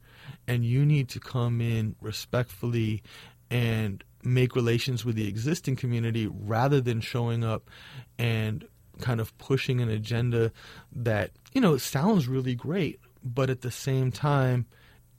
and 0.48 0.66
you 0.66 0.86
need 0.86 1.10
to 1.10 1.20
come 1.20 1.62
in 1.62 1.96
respectfully 2.02 3.04
and 3.50 4.04
make 4.24 4.56
relations 4.56 5.06
with 5.06 5.16
the 5.16 5.28
existing 5.28 5.76
community 5.76 6.28
rather 6.28 6.82
than 6.82 7.02
showing 7.02 7.44
up 7.44 7.70
and 8.18 8.68
kind 9.00 9.20
of 9.20 9.38
pushing 9.38 9.80
an 9.82 9.90
agenda 9.90 10.52
that, 10.92 11.32
you 11.54 11.62
know, 11.62 11.78
sounds 11.78 12.28
really 12.28 12.56
great, 12.56 13.00
but 13.24 13.50
at 13.50 13.62
the 13.62 13.72
same 13.72 14.12
time 14.12 14.66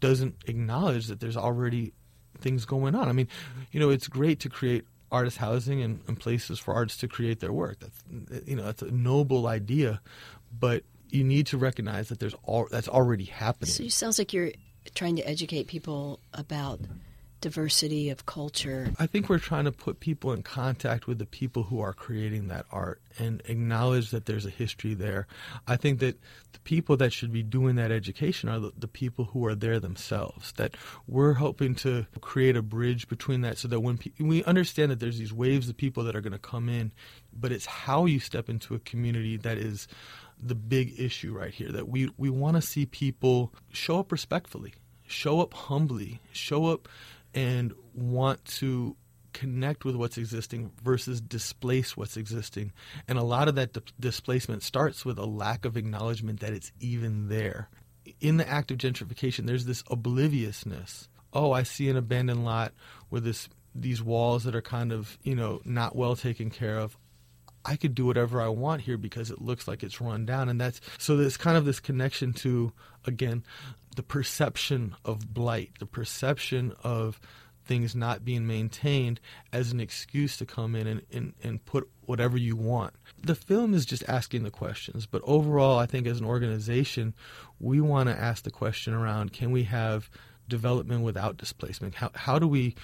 doesn't 0.00 0.34
acknowledge 0.46 1.06
that 1.06 1.20
there's 1.20 1.36
already 1.36 1.92
things 2.40 2.64
going 2.64 2.94
on. 2.94 3.08
I 3.08 3.12
mean, 3.12 3.28
you 3.72 3.80
know, 3.80 3.90
it's 3.90 4.08
great 4.08 4.40
to 4.40 4.48
create 4.48 4.84
artist 5.10 5.38
housing 5.38 5.82
and, 5.82 6.00
and 6.06 6.18
places 6.18 6.58
for 6.58 6.74
artists 6.74 7.00
to 7.00 7.08
create 7.08 7.40
their 7.40 7.52
work. 7.52 7.78
That's 7.80 8.46
you 8.46 8.56
know, 8.56 8.64
that's 8.64 8.82
a 8.82 8.90
noble 8.90 9.46
idea, 9.46 10.00
but 10.56 10.82
you 11.08 11.24
need 11.24 11.46
to 11.48 11.58
recognize 11.58 12.08
that 12.08 12.20
there's 12.20 12.34
all 12.44 12.68
that's 12.70 12.88
already 12.88 13.24
happening. 13.24 13.70
So 13.70 13.84
it 13.84 13.92
sounds 13.92 14.18
like 14.18 14.32
you're 14.32 14.52
trying 14.94 15.16
to 15.16 15.28
educate 15.28 15.66
people 15.66 16.20
about 16.32 16.80
diversity 17.40 18.10
of 18.10 18.26
culture. 18.26 18.90
I 18.98 19.06
think 19.06 19.28
we're 19.28 19.38
trying 19.38 19.64
to 19.66 19.72
put 19.72 20.00
people 20.00 20.32
in 20.32 20.42
contact 20.42 21.06
with 21.06 21.18
the 21.18 21.26
people 21.26 21.64
who 21.64 21.80
are 21.80 21.92
creating 21.92 22.48
that 22.48 22.66
art 22.72 23.00
and 23.18 23.42
acknowledge 23.46 24.10
that 24.10 24.26
there's 24.26 24.46
a 24.46 24.50
history 24.50 24.94
there. 24.94 25.26
I 25.66 25.76
think 25.76 26.00
that 26.00 26.18
the 26.52 26.58
people 26.60 26.96
that 26.96 27.12
should 27.12 27.32
be 27.32 27.42
doing 27.42 27.76
that 27.76 27.92
education 27.92 28.48
are 28.48 28.58
the, 28.58 28.72
the 28.76 28.88
people 28.88 29.26
who 29.26 29.46
are 29.46 29.54
there 29.54 29.78
themselves. 29.78 30.52
That 30.52 30.76
we're 31.06 31.34
hoping 31.34 31.74
to 31.76 32.06
create 32.20 32.56
a 32.56 32.62
bridge 32.62 33.08
between 33.08 33.42
that 33.42 33.58
so 33.58 33.68
that 33.68 33.80
when 33.80 33.98
pe- 33.98 34.10
we 34.18 34.42
understand 34.44 34.90
that 34.90 34.98
there's 34.98 35.18
these 35.18 35.32
waves 35.32 35.68
of 35.68 35.76
people 35.76 36.04
that 36.04 36.16
are 36.16 36.20
going 36.20 36.32
to 36.32 36.38
come 36.38 36.68
in, 36.68 36.90
but 37.32 37.52
it's 37.52 37.66
how 37.66 38.06
you 38.06 38.18
step 38.18 38.48
into 38.48 38.74
a 38.74 38.80
community 38.80 39.36
that 39.36 39.58
is 39.58 39.86
the 40.40 40.54
big 40.54 40.98
issue 40.98 41.32
right 41.32 41.52
here. 41.52 41.72
That 41.72 41.88
we, 41.88 42.10
we 42.16 42.30
want 42.30 42.56
to 42.56 42.62
see 42.62 42.86
people 42.86 43.52
show 43.72 43.98
up 43.98 44.12
respectfully, 44.12 44.74
show 45.06 45.40
up 45.40 45.54
humbly, 45.54 46.20
show 46.32 46.66
up 46.66 46.88
and 47.34 47.72
want 47.94 48.44
to 48.44 48.96
connect 49.32 49.84
with 49.84 49.94
what's 49.94 50.18
existing 50.18 50.70
versus 50.82 51.20
displace 51.20 51.96
what's 51.96 52.16
existing. 52.16 52.72
And 53.06 53.18
a 53.18 53.22
lot 53.22 53.48
of 53.48 53.54
that 53.56 53.72
di- 53.72 53.82
displacement 54.00 54.62
starts 54.62 55.04
with 55.04 55.18
a 55.18 55.26
lack 55.26 55.64
of 55.64 55.76
acknowledgement 55.76 56.40
that 56.40 56.52
it's 56.52 56.72
even 56.80 57.28
there. 57.28 57.68
In 58.20 58.38
the 58.38 58.48
act 58.48 58.70
of 58.70 58.78
gentrification, 58.78 59.46
there's 59.46 59.66
this 59.66 59.84
obliviousness. 59.90 61.08
Oh, 61.32 61.52
I 61.52 61.62
see 61.62 61.88
an 61.88 61.96
abandoned 61.96 62.44
lot 62.44 62.72
with 63.10 63.24
this 63.24 63.48
these 63.74 64.02
walls 64.02 64.44
that 64.44 64.56
are 64.56 64.62
kind 64.62 64.92
of, 64.92 65.18
you 65.22 65.36
know, 65.36 65.60
not 65.64 65.94
well 65.94 66.16
taken 66.16 66.50
care 66.50 66.78
of. 66.78 66.96
I 67.64 67.76
could 67.76 67.94
do 67.94 68.06
whatever 68.06 68.40
I 68.40 68.48
want 68.48 68.82
here 68.82 68.96
because 68.96 69.30
it 69.30 69.40
looks 69.40 69.68
like 69.68 69.82
it's 69.82 70.00
run 70.00 70.24
down. 70.24 70.48
And 70.48 70.60
that's 70.60 70.80
so 70.98 71.16
there's 71.16 71.36
kind 71.36 71.56
of 71.56 71.64
this 71.64 71.80
connection 71.80 72.32
to, 72.34 72.72
again, 73.04 73.44
the 73.96 74.02
perception 74.02 74.94
of 75.04 75.34
blight, 75.34 75.72
the 75.78 75.86
perception 75.86 76.72
of 76.82 77.20
things 77.68 77.94
not 77.94 78.24
being 78.24 78.46
maintained 78.46 79.20
as 79.52 79.70
an 79.70 79.78
excuse 79.78 80.38
to 80.38 80.46
come 80.46 80.74
in 80.74 80.86
and, 80.86 81.02
and, 81.12 81.34
and 81.44 81.64
put 81.64 81.88
whatever 82.06 82.38
you 82.38 82.56
want. 82.56 82.94
The 83.20 83.34
film 83.34 83.74
is 83.74 83.84
just 83.84 84.02
asking 84.08 84.42
the 84.42 84.50
questions, 84.50 85.06
but 85.06 85.20
overall, 85.24 85.78
I 85.78 85.86
think 85.86 86.06
as 86.06 86.18
an 86.18 86.26
organization, 86.26 87.14
we 87.60 87.80
want 87.80 88.08
to 88.08 88.18
ask 88.18 88.42
the 88.42 88.50
question 88.50 88.94
around 88.94 89.32
can 89.32 89.50
we 89.50 89.64
have 89.64 90.08
development 90.48 91.02
without 91.02 91.36
displacement? 91.36 91.94
How, 91.94 92.10
how 92.14 92.38
do 92.38 92.48
we 92.48 92.74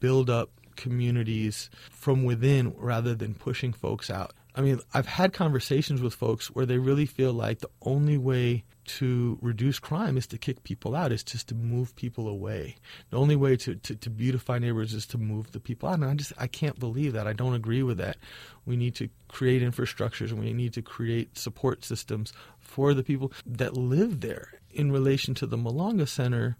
build 0.00 0.28
up 0.28 0.50
communities 0.76 1.70
from 1.90 2.24
within 2.24 2.74
rather 2.76 3.14
than 3.14 3.34
pushing 3.34 3.72
folks 3.72 4.10
out? 4.10 4.32
I 4.54 4.60
mean, 4.60 4.80
I've 4.92 5.06
had 5.06 5.32
conversations 5.32 6.02
with 6.02 6.14
folks 6.14 6.48
where 6.48 6.66
they 6.66 6.76
really 6.76 7.06
feel 7.06 7.32
like 7.32 7.60
the 7.60 7.70
only 7.80 8.18
way 8.18 8.64
to 8.84 9.38
reduce 9.40 9.78
crime 9.78 10.16
is 10.18 10.26
to 10.26 10.38
kick 10.38 10.62
people 10.62 10.94
out, 10.94 11.12
is 11.12 11.22
just 11.22 11.48
to 11.48 11.54
move 11.54 11.96
people 11.96 12.28
away. 12.28 12.76
The 13.10 13.18
only 13.18 13.36
way 13.36 13.56
to, 13.56 13.76
to, 13.76 13.94
to 13.94 14.10
beautify 14.10 14.58
neighborhoods 14.58 14.92
is 14.92 15.06
to 15.06 15.18
move 15.18 15.52
the 15.52 15.60
people 15.60 15.88
out. 15.88 16.00
And 16.00 16.04
I 16.04 16.14
just 16.14 16.32
I 16.36 16.48
can't 16.48 16.78
believe 16.78 17.14
that. 17.14 17.26
I 17.26 17.32
don't 17.32 17.54
agree 17.54 17.82
with 17.82 17.96
that. 17.98 18.18
We 18.66 18.76
need 18.76 18.94
to 18.96 19.08
create 19.28 19.62
infrastructures 19.62 20.30
and 20.30 20.40
we 20.40 20.52
need 20.52 20.74
to 20.74 20.82
create 20.82 21.38
support 21.38 21.84
systems 21.84 22.32
for 22.58 22.92
the 22.92 23.02
people 23.02 23.32
that 23.46 23.76
live 23.76 24.20
there 24.20 24.60
in 24.70 24.92
relation 24.92 25.34
to 25.34 25.46
the 25.46 25.56
Malonga 25.56 26.08
Center 26.08 26.56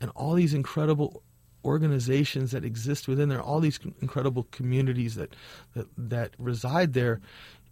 and 0.00 0.10
all 0.16 0.34
these 0.34 0.54
incredible 0.54 1.22
organizations 1.66 2.52
that 2.52 2.64
exist 2.64 3.08
within 3.08 3.28
there, 3.28 3.42
all 3.42 3.60
these 3.60 3.80
incredible 4.00 4.46
communities 4.52 5.16
that 5.16 5.34
that, 5.74 5.86
that 5.98 6.30
reside 6.38 6.92
there, 6.92 7.20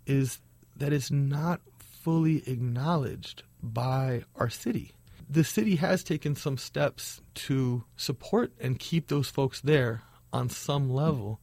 is 0.06 0.40
that 0.76 0.92
it's 0.92 1.10
not 1.10 1.60
fully 1.78 2.46
acknowledged 2.48 3.44
by 3.62 4.24
our 4.36 4.50
city. 4.50 4.92
The 5.30 5.44
city 5.44 5.76
has 5.76 6.04
taken 6.04 6.36
some 6.36 6.58
steps 6.58 7.22
to 7.46 7.84
support 7.96 8.52
and 8.60 8.78
keep 8.78 9.08
those 9.08 9.30
folks 9.30 9.60
there 9.60 10.02
on 10.32 10.50
some 10.50 10.90
level, 10.90 11.40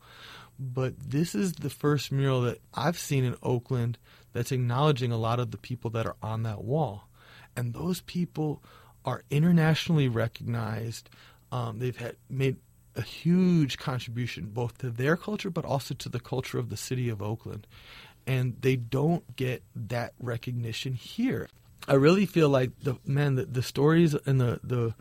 but 0.60 0.94
this 1.00 1.34
is 1.34 1.54
the 1.54 1.70
first 1.70 2.12
mural 2.12 2.42
that 2.42 2.60
I've 2.76 3.00
seen 3.00 3.24
in 3.24 3.36
Oakland 3.42 3.98
that's 4.34 4.52
acknowledging 4.52 5.12
a 5.12 5.18
lot 5.18 5.40
of 5.40 5.50
the 5.50 5.58
people 5.58 5.90
that 5.92 6.06
are 6.06 6.18
on 6.22 6.44
that 6.44 6.64
wall. 6.64 7.08
And 7.56 7.74
those 7.74 8.02
people 8.02 8.62
are 9.04 9.24
internationally 9.32 10.08
recognized 10.08 11.10
um, 11.52 11.80
they've 11.80 11.98
had 11.98 12.16
made 12.30 12.58
a 12.96 13.02
huge 13.02 13.78
contribution 13.78 14.48
both 14.48 14.78
to 14.80 14.90
their 14.90 15.16
culture 15.16 15.50
but 15.50 15.66
also 15.66 15.94
to 15.94 16.10
the 16.10 16.20
culture 16.20 16.58
of 16.60 16.70
the 16.70 16.78
city 16.78 17.10
of 17.10 17.22
Oakland. 17.22 17.68
And 18.28 18.58
they 18.62 18.76
don't 18.76 19.36
get 19.36 19.64
that 19.76 20.14
recognition 20.20 20.94
here. 20.94 21.48
I 21.88 21.94
really 21.94 22.26
feel 22.26 22.50
like 22.50 22.72
the 22.84 22.98
man 23.06 23.36
the, 23.36 23.46
the 23.46 23.64
stories 23.64 24.14
and 24.14 24.40
the, 24.40 24.60
the 24.64 24.94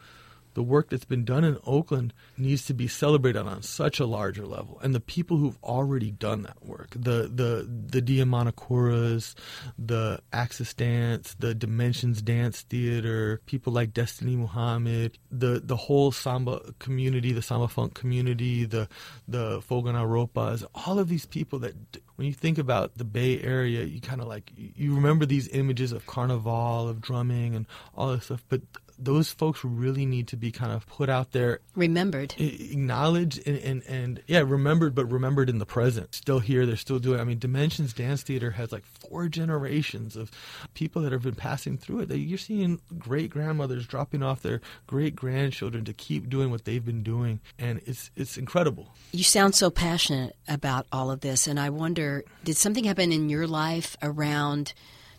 the 0.60 0.64
work 0.64 0.90
that's 0.90 1.06
been 1.06 1.24
done 1.24 1.42
in 1.42 1.56
Oakland 1.66 2.12
needs 2.36 2.66
to 2.66 2.74
be 2.74 2.86
celebrated 2.86 3.46
on 3.46 3.62
such 3.62 3.98
a 3.98 4.04
larger 4.04 4.44
level. 4.44 4.78
And 4.82 4.94
the 4.94 5.00
people 5.00 5.38
who've 5.38 5.56
already 5.64 6.10
done 6.10 6.42
that 6.42 6.62
work, 6.62 6.90
the 6.90 7.30
the 7.34 7.66
the 7.66 8.02
Diamano 8.02 8.54
Couras, 8.54 9.34
the 9.78 10.20
Axis 10.34 10.74
Dance, 10.74 11.34
the 11.38 11.54
Dimensions 11.54 12.20
Dance 12.20 12.60
Theater, 12.60 13.40
people 13.46 13.72
like 13.72 13.94
Destiny 13.94 14.36
Muhammad, 14.36 15.16
the 15.30 15.62
the 15.64 15.76
whole 15.76 16.12
samba 16.12 16.74
community, 16.78 17.32
the 17.32 17.40
samba 17.40 17.66
funk 17.66 17.94
community, 17.94 18.66
the 18.66 18.86
the 19.26 19.62
Fogo 19.62 19.92
na 19.92 20.04
Roupas, 20.04 20.66
all 20.74 20.98
of 20.98 21.08
these 21.08 21.24
people 21.24 21.58
that 21.60 21.74
when 22.16 22.26
you 22.26 22.34
think 22.34 22.58
about 22.58 22.98
the 22.98 23.04
Bay 23.04 23.40
Area, 23.40 23.82
you 23.84 24.02
kind 24.02 24.20
of 24.20 24.28
like 24.28 24.52
you 24.54 24.94
remember 24.94 25.24
these 25.24 25.48
images 25.48 25.90
of 25.90 26.04
carnival, 26.04 26.86
of 26.86 27.00
drumming, 27.00 27.54
and 27.54 27.64
all 27.96 28.12
this 28.12 28.26
stuff. 28.26 28.44
But 28.50 28.60
those 29.02 29.32
folks 29.32 29.64
really 29.64 30.06
need 30.06 30.28
to 30.28 30.36
be 30.36 30.52
kind 30.52 30.72
of 30.72 30.86
put 30.86 31.08
out 31.08 31.32
there, 31.32 31.60
remembered, 31.74 32.34
acknowledged, 32.38 33.46
and, 33.46 33.58
and, 33.58 33.82
and 33.88 34.22
yeah, 34.26 34.40
remembered, 34.40 34.94
but 34.94 35.06
remembered 35.06 35.48
in 35.48 35.58
the 35.58 35.66
present. 35.66 36.14
Still 36.14 36.40
here, 36.40 36.66
they're 36.66 36.76
still 36.76 36.98
doing. 36.98 37.20
I 37.20 37.24
mean, 37.24 37.38
Dimensions 37.38 37.92
Dance 37.92 38.22
Theater 38.22 38.50
has 38.52 38.72
like 38.72 38.84
four 38.84 39.28
generations 39.28 40.16
of 40.16 40.30
people 40.74 41.02
that 41.02 41.12
have 41.12 41.22
been 41.22 41.34
passing 41.34 41.78
through 41.78 42.00
it. 42.00 42.10
You're 42.14 42.38
seeing 42.38 42.80
great 42.98 43.30
grandmothers 43.30 43.86
dropping 43.86 44.22
off 44.22 44.42
their 44.42 44.60
great 44.86 45.16
grandchildren 45.16 45.84
to 45.84 45.92
keep 45.92 46.28
doing 46.28 46.50
what 46.50 46.64
they've 46.64 46.84
been 46.84 47.02
doing, 47.02 47.40
and 47.58 47.80
it's 47.86 48.10
it's 48.16 48.36
incredible. 48.36 48.94
You 49.12 49.24
sound 49.24 49.54
so 49.54 49.70
passionate 49.70 50.36
about 50.48 50.86
all 50.92 51.10
of 51.10 51.20
this, 51.20 51.46
and 51.46 51.58
I 51.58 51.70
wonder, 51.70 52.24
did 52.44 52.56
something 52.56 52.84
happen 52.84 53.12
in 53.12 53.28
your 53.28 53.46
life 53.46 53.96
around? 54.02 54.74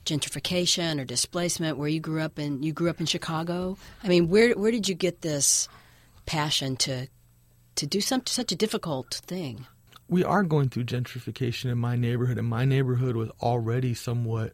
Gentrification 0.06 1.00
or 1.00 1.06
displacement 1.06 1.78
where 1.78 1.88
you 1.88 2.00
grew 2.00 2.22
up 2.22 2.40
in 2.40 2.64
you 2.64 2.74
grew 2.74 2.90
up 2.90 3.00
in 3.00 3.06
Chicago? 3.06 3.78
I 4.04 4.08
mean, 4.08 4.30
where 4.30 4.54
where 4.54 4.72
did 4.72 4.88
you 4.88 4.96
get 4.96 5.22
this 5.22 5.68
passion 6.26 6.76
to 6.78 7.08
to 7.76 7.88
do 7.88 8.02
some, 8.02 8.24
such 8.26 8.52
a 8.52 8.56
difficult 8.56 9.22
thing? 9.26 9.66
We 10.08 10.24
are 10.24 10.44
going 10.44 10.70
through 10.70 10.86
gentrification 10.86 11.72
in 11.72 11.78
my 11.78 11.96
neighborhood, 11.96 12.38
and 12.38 12.48
my 12.48 12.66
neighborhood 12.66 13.16
was 13.16 13.30
already 13.42 13.94
somewhat 13.94 14.54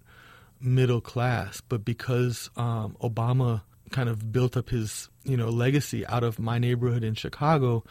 middle 0.61 1.01
class, 1.01 1.61
but 1.61 1.83
because 1.83 2.49
um, 2.57 2.95
Obama 3.01 3.61
kind 3.91 4.09
of 4.09 4.31
built 4.31 4.57
up 4.57 4.69
his 4.69 5.09
you 5.23 5.37
know 5.37 5.49
legacy 5.49 6.05
out 6.07 6.23
of 6.23 6.39
my 6.39 6.59
neighborhood 6.59 7.03
in 7.03 7.15
Chicago, 7.15 7.83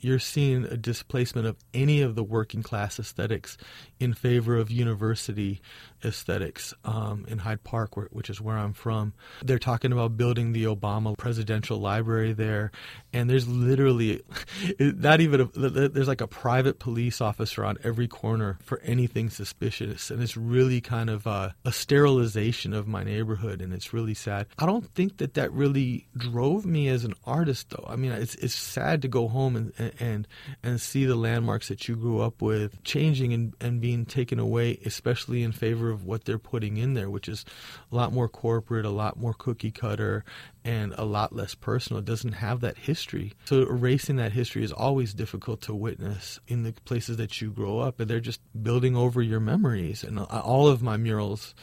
you're 0.00 0.18
seeing 0.18 0.64
a 0.64 0.76
displacement 0.76 1.46
of 1.46 1.56
any 1.74 2.00
of 2.00 2.14
the 2.14 2.24
working 2.24 2.62
class 2.62 2.98
aesthetics 2.98 3.56
in 3.98 4.14
favor 4.14 4.56
of 4.56 4.70
university 4.70 5.60
aesthetics 6.04 6.72
um, 6.84 7.26
in 7.28 7.38
Hyde 7.38 7.62
Park, 7.64 7.96
which 8.12 8.30
is 8.30 8.40
where 8.40 8.56
I'm 8.56 8.72
from. 8.72 9.12
They're 9.42 9.58
talking 9.58 9.92
about 9.92 10.16
building 10.16 10.52
the 10.52 10.64
Obama 10.64 11.16
Presidential 11.16 11.78
Library 11.78 12.32
there, 12.32 12.72
and 13.12 13.28
there's 13.28 13.46
literally 13.46 14.22
not 14.78 15.20
even 15.20 15.40
a, 15.42 15.44
there's 15.88 16.08
like 16.08 16.20
a 16.20 16.26
private 16.26 16.78
police 16.78 17.20
officer 17.20 17.64
on 17.64 17.76
every 17.84 18.08
corner 18.08 18.58
for 18.62 18.80
anything 18.80 19.30
suspicious, 19.30 20.10
and 20.10 20.22
it's 20.22 20.36
really 20.36 20.80
kind 20.80 21.10
of 21.10 21.26
a, 21.26 21.54
a 21.64 21.72
sterilization 21.72 22.72
of 22.72 22.88
my 22.88 23.04
neighborhood, 23.04 23.60
and 23.60 23.72
it's 23.72 23.92
really 23.92 24.14
sad. 24.14 24.46
I 24.58 24.66
don't 24.66 24.86
think 24.94 25.18
that 25.18 25.34
that 25.34 25.52
really 25.52 26.06
drove 26.16 26.64
me 26.64 26.88
as 26.88 27.04
an 27.04 27.14
artist, 27.24 27.70
though. 27.70 27.86
I 27.86 27.96
mean, 27.96 28.12
it's 28.12 28.34
it's 28.36 28.54
sad 28.54 29.02
to 29.02 29.08
go 29.08 29.28
home 29.28 29.56
and 29.56 29.72
and 29.78 29.89
and 29.98 30.26
and 30.62 30.80
see 30.80 31.04
the 31.04 31.16
landmarks 31.16 31.68
that 31.68 31.88
you 31.88 31.96
grew 31.96 32.20
up 32.20 32.40
with 32.42 32.82
changing 32.84 33.32
and, 33.32 33.54
and 33.60 33.80
being 33.80 34.04
taken 34.04 34.38
away, 34.38 34.78
especially 34.84 35.42
in 35.42 35.52
favor 35.52 35.90
of 35.90 36.04
what 36.04 36.24
they're 36.24 36.38
putting 36.38 36.76
in 36.76 36.94
there, 36.94 37.10
which 37.10 37.28
is 37.28 37.44
a 37.90 37.96
lot 37.96 38.12
more 38.12 38.28
corporate, 38.28 38.84
a 38.84 38.90
lot 38.90 39.18
more 39.18 39.34
cookie 39.34 39.70
cutter, 39.70 40.24
and 40.64 40.94
a 40.96 41.04
lot 41.04 41.34
less 41.34 41.54
personal. 41.54 42.00
It 42.00 42.04
doesn't 42.04 42.32
have 42.32 42.60
that 42.60 42.78
history. 42.78 43.32
So 43.44 43.62
erasing 43.62 44.16
that 44.16 44.32
history 44.32 44.62
is 44.62 44.72
always 44.72 45.14
difficult 45.14 45.62
to 45.62 45.74
witness 45.74 46.38
in 46.46 46.62
the 46.62 46.72
places 46.84 47.16
that 47.16 47.40
you 47.40 47.50
grow 47.50 47.78
up, 47.78 48.00
and 48.00 48.08
they're 48.08 48.20
just 48.20 48.40
building 48.62 48.96
over 48.96 49.22
your 49.22 49.40
memories. 49.40 50.04
And 50.04 50.18
all 50.18 50.68
of 50.68 50.82
my 50.82 50.96
murals 50.96 51.54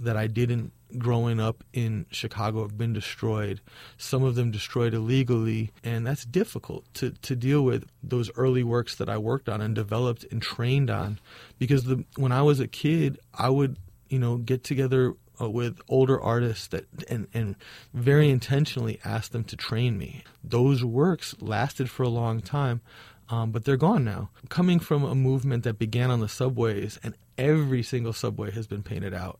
that 0.00 0.16
I 0.16 0.26
didn't 0.26 0.72
growing 0.98 1.40
up 1.40 1.62
in 1.72 2.06
Chicago 2.10 2.62
have 2.62 2.76
been 2.76 2.92
destroyed. 2.92 3.60
Some 3.96 4.24
of 4.24 4.34
them 4.34 4.50
destroyed 4.50 4.94
illegally, 4.94 5.70
and 5.84 6.06
that's 6.06 6.24
difficult 6.24 6.92
to, 6.94 7.10
to 7.10 7.36
deal 7.36 7.62
with 7.62 7.88
those 8.02 8.30
early 8.36 8.62
works 8.62 8.96
that 8.96 9.08
I 9.08 9.18
worked 9.18 9.48
on 9.48 9.60
and 9.60 9.74
developed 9.74 10.24
and 10.30 10.42
trained 10.42 10.90
on. 10.90 11.18
Because 11.58 11.84
the, 11.84 12.04
when 12.16 12.32
I 12.32 12.42
was 12.42 12.60
a 12.60 12.68
kid, 12.68 13.18
I 13.34 13.50
would, 13.50 13.76
you 14.08 14.18
know, 14.18 14.36
get 14.36 14.64
together 14.64 15.14
uh, 15.40 15.48
with 15.48 15.80
older 15.88 16.20
artists 16.20 16.66
that 16.68 16.86
and, 17.08 17.28
and 17.32 17.56
very 17.94 18.28
intentionally 18.28 18.98
ask 19.04 19.32
them 19.32 19.44
to 19.44 19.56
train 19.56 19.96
me. 19.98 20.24
Those 20.42 20.84
works 20.84 21.34
lasted 21.40 21.90
for 21.90 22.02
a 22.02 22.08
long 22.08 22.40
time. 22.40 22.80
Um, 23.28 23.52
but 23.52 23.64
they're 23.64 23.76
gone 23.76 24.02
now. 24.02 24.30
Coming 24.48 24.80
from 24.80 25.04
a 25.04 25.14
movement 25.14 25.62
that 25.62 25.78
began 25.78 26.10
on 26.10 26.18
the 26.18 26.28
subways, 26.28 26.98
and 27.04 27.14
every 27.38 27.80
single 27.80 28.12
subway 28.12 28.50
has 28.50 28.66
been 28.66 28.82
painted 28.82 29.14
out 29.14 29.38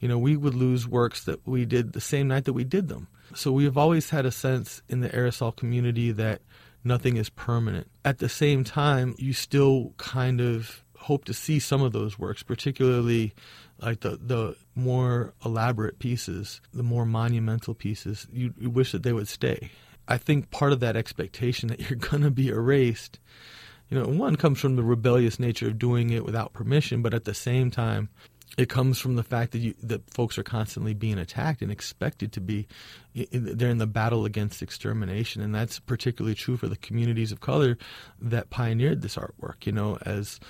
you 0.00 0.08
know, 0.08 0.18
we 0.18 0.36
would 0.36 0.54
lose 0.54 0.86
works 0.86 1.24
that 1.24 1.46
we 1.46 1.64
did 1.64 1.92
the 1.92 2.00
same 2.00 2.28
night 2.28 2.44
that 2.44 2.52
we 2.52 2.64
did 2.64 2.88
them. 2.88 3.08
So 3.34 3.52
we 3.52 3.64
have 3.64 3.76
always 3.76 4.10
had 4.10 4.26
a 4.26 4.30
sense 4.30 4.82
in 4.88 5.00
the 5.00 5.08
aerosol 5.08 5.54
community 5.54 6.12
that 6.12 6.42
nothing 6.84 7.16
is 7.16 7.30
permanent. 7.30 7.88
At 8.04 8.18
the 8.18 8.28
same 8.28 8.62
time, 8.62 9.14
you 9.18 9.32
still 9.32 9.94
kind 9.96 10.40
of 10.40 10.84
hope 10.96 11.24
to 11.26 11.34
see 11.34 11.58
some 11.58 11.82
of 11.82 11.92
those 11.92 12.18
works, 12.18 12.42
particularly 12.42 13.34
like 13.80 14.00
the, 14.00 14.18
the 14.20 14.56
more 14.74 15.34
elaborate 15.44 15.98
pieces, 15.98 16.60
the 16.72 16.82
more 16.82 17.04
monumental 17.04 17.74
pieces. 17.74 18.26
You, 18.32 18.54
you 18.58 18.70
wish 18.70 18.92
that 18.92 19.02
they 19.02 19.12
would 19.12 19.28
stay. 19.28 19.70
I 20.08 20.18
think 20.18 20.50
part 20.50 20.72
of 20.72 20.80
that 20.80 20.96
expectation 20.96 21.68
that 21.68 21.80
you're 21.90 21.98
going 21.98 22.22
to 22.22 22.30
be 22.30 22.48
erased 22.48 23.18
you 23.88 23.98
know, 23.98 24.08
one 24.08 24.36
comes 24.36 24.58
from 24.58 24.76
the 24.76 24.82
rebellious 24.82 25.38
nature 25.38 25.68
of 25.68 25.78
doing 25.78 26.10
it 26.10 26.24
without 26.24 26.52
permission, 26.52 27.02
but 27.02 27.14
at 27.14 27.24
the 27.24 27.34
same 27.34 27.70
time, 27.70 28.08
it 28.56 28.68
comes 28.68 28.98
from 28.98 29.16
the 29.16 29.22
fact 29.22 29.52
that 29.52 29.58
you, 29.58 29.74
that 29.82 30.08
folks 30.12 30.38
are 30.38 30.42
constantly 30.42 30.94
being 30.94 31.18
attacked 31.18 31.60
and 31.60 31.70
expected 31.70 32.32
to 32.32 32.40
be 32.40 32.66
they're 33.32 33.70
in 33.70 33.78
the 33.78 33.86
battle 33.86 34.24
against 34.24 34.62
extermination. 34.62 35.42
And 35.42 35.54
that's 35.54 35.78
particularly 35.78 36.34
true 36.34 36.56
for 36.56 36.68
the 36.68 36.76
communities 36.76 37.32
of 37.32 37.40
color 37.40 37.78
that 38.20 38.50
pioneered 38.50 39.02
this 39.02 39.16
artwork 39.16 39.66
you 39.66 39.72
know 39.72 39.98
as 40.02 40.40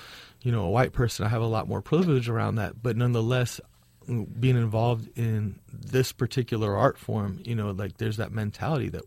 you 0.43 0.53
know 0.53 0.65
a 0.65 0.71
white 0.71 0.93
person 0.93 1.27
I 1.27 1.29
have 1.29 1.43
a 1.43 1.47
lot 1.47 1.69
more 1.69 1.83
privilege 1.83 2.29
around 2.29 2.57
that. 2.57 2.83
But 2.83 2.97
nonetheless 2.97 3.61
being 4.07 4.57
involved 4.57 5.09
in 5.19 5.59
this 5.73 6.13
particular 6.13 6.77
art 6.77 6.97
form 6.97 7.41
you 7.45 7.57
know 7.57 7.73
like 7.73 7.99
there's 7.99 8.19
that 8.19 8.31
mentality 8.31 8.89
that 8.91 9.03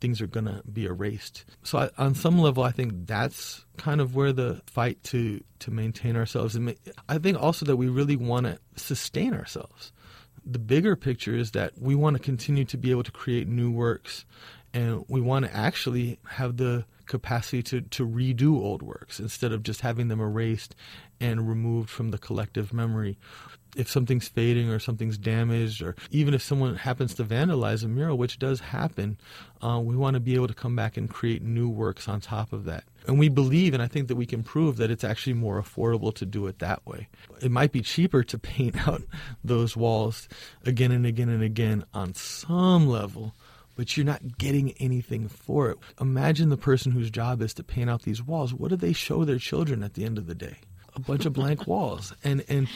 things 0.00 0.20
are 0.20 0.26
going 0.26 0.46
to 0.46 0.62
be 0.70 0.86
erased. 0.86 1.44
So 1.62 1.78
I, 1.78 1.90
on 1.98 2.14
some 2.14 2.38
level, 2.38 2.62
I 2.62 2.72
think 2.72 3.06
that's 3.06 3.64
kind 3.76 4.00
of 4.00 4.14
where 4.14 4.32
the 4.32 4.60
fight 4.66 5.02
to 5.04 5.42
to 5.60 5.70
maintain 5.70 6.16
ourselves. 6.16 6.54
And 6.54 6.74
I 7.08 7.18
think 7.18 7.40
also 7.40 7.64
that 7.66 7.76
we 7.76 7.88
really 7.88 8.16
want 8.16 8.46
to 8.46 8.58
sustain 8.76 9.34
ourselves. 9.34 9.92
The 10.44 10.58
bigger 10.58 10.94
picture 10.94 11.34
is 11.34 11.52
that 11.52 11.72
we 11.80 11.94
want 11.94 12.16
to 12.16 12.22
continue 12.22 12.64
to 12.66 12.76
be 12.76 12.90
able 12.90 13.02
to 13.02 13.10
create 13.10 13.48
new 13.48 13.70
works, 13.70 14.24
and 14.72 15.04
we 15.08 15.20
want 15.20 15.44
to 15.44 15.56
actually 15.56 16.18
have 16.28 16.56
the 16.56 16.84
capacity 17.06 17.62
to, 17.62 17.80
to 17.80 18.06
redo 18.06 18.56
old 18.56 18.82
works 18.82 19.18
instead 19.20 19.52
of 19.52 19.62
just 19.62 19.80
having 19.80 20.08
them 20.08 20.20
erased 20.20 20.74
and 21.20 21.48
removed 21.48 21.88
from 21.88 22.10
the 22.10 22.18
collective 22.18 22.72
memory 22.72 23.16
if 23.76 23.90
something's 23.90 24.28
fading 24.28 24.70
or 24.70 24.78
something's 24.78 25.18
damaged, 25.18 25.82
or 25.82 25.94
even 26.10 26.34
if 26.34 26.42
someone 26.42 26.76
happens 26.76 27.14
to 27.14 27.24
vandalize 27.24 27.84
a 27.84 27.88
mural, 27.88 28.16
which 28.16 28.38
does 28.38 28.60
happen, 28.60 29.18
uh, 29.62 29.80
we 29.82 29.96
want 29.96 30.14
to 30.14 30.20
be 30.20 30.34
able 30.34 30.48
to 30.48 30.54
come 30.54 30.74
back 30.74 30.96
and 30.96 31.10
create 31.10 31.42
new 31.42 31.68
works 31.68 32.08
on 32.08 32.20
top 32.20 32.52
of 32.52 32.64
that. 32.64 32.84
And 33.06 33.18
we 33.18 33.28
believe, 33.28 33.74
and 33.74 33.82
I 33.82 33.86
think 33.86 34.08
that 34.08 34.16
we 34.16 34.26
can 34.26 34.42
prove 34.42 34.78
that 34.78 34.90
it's 34.90 35.04
actually 35.04 35.34
more 35.34 35.62
affordable 35.62 36.12
to 36.14 36.26
do 36.26 36.46
it 36.46 36.58
that 36.58 36.84
way. 36.86 37.08
It 37.40 37.50
might 37.50 37.72
be 37.72 37.82
cheaper 37.82 38.24
to 38.24 38.38
paint 38.38 38.88
out 38.88 39.02
those 39.44 39.76
walls 39.76 40.28
again 40.64 40.90
and 40.90 41.06
again 41.06 41.28
and 41.28 41.42
again 41.42 41.84
on 41.94 42.14
some 42.14 42.88
level 42.88 43.34
but 43.76 43.94
you're 43.96 44.06
not 44.06 44.38
getting 44.38 44.72
anything 44.78 45.28
for 45.28 45.70
it. 45.70 45.78
Imagine 46.00 46.48
the 46.48 46.56
person 46.56 46.92
whose 46.92 47.10
job 47.10 47.42
is 47.42 47.54
to 47.54 47.62
paint 47.62 47.90
out 47.90 48.02
these 48.02 48.22
walls. 48.22 48.52
What 48.52 48.70
do 48.70 48.76
they 48.76 48.94
show 48.94 49.24
their 49.24 49.38
children 49.38 49.82
at 49.82 49.94
the 49.94 50.04
end 50.04 50.18
of 50.18 50.26
the 50.26 50.34
day? 50.34 50.56
A 50.94 51.00
bunch 51.00 51.26
of 51.26 51.34
blank 51.34 51.66
walls. 51.66 52.14
And 52.24 52.42
and 52.48 52.68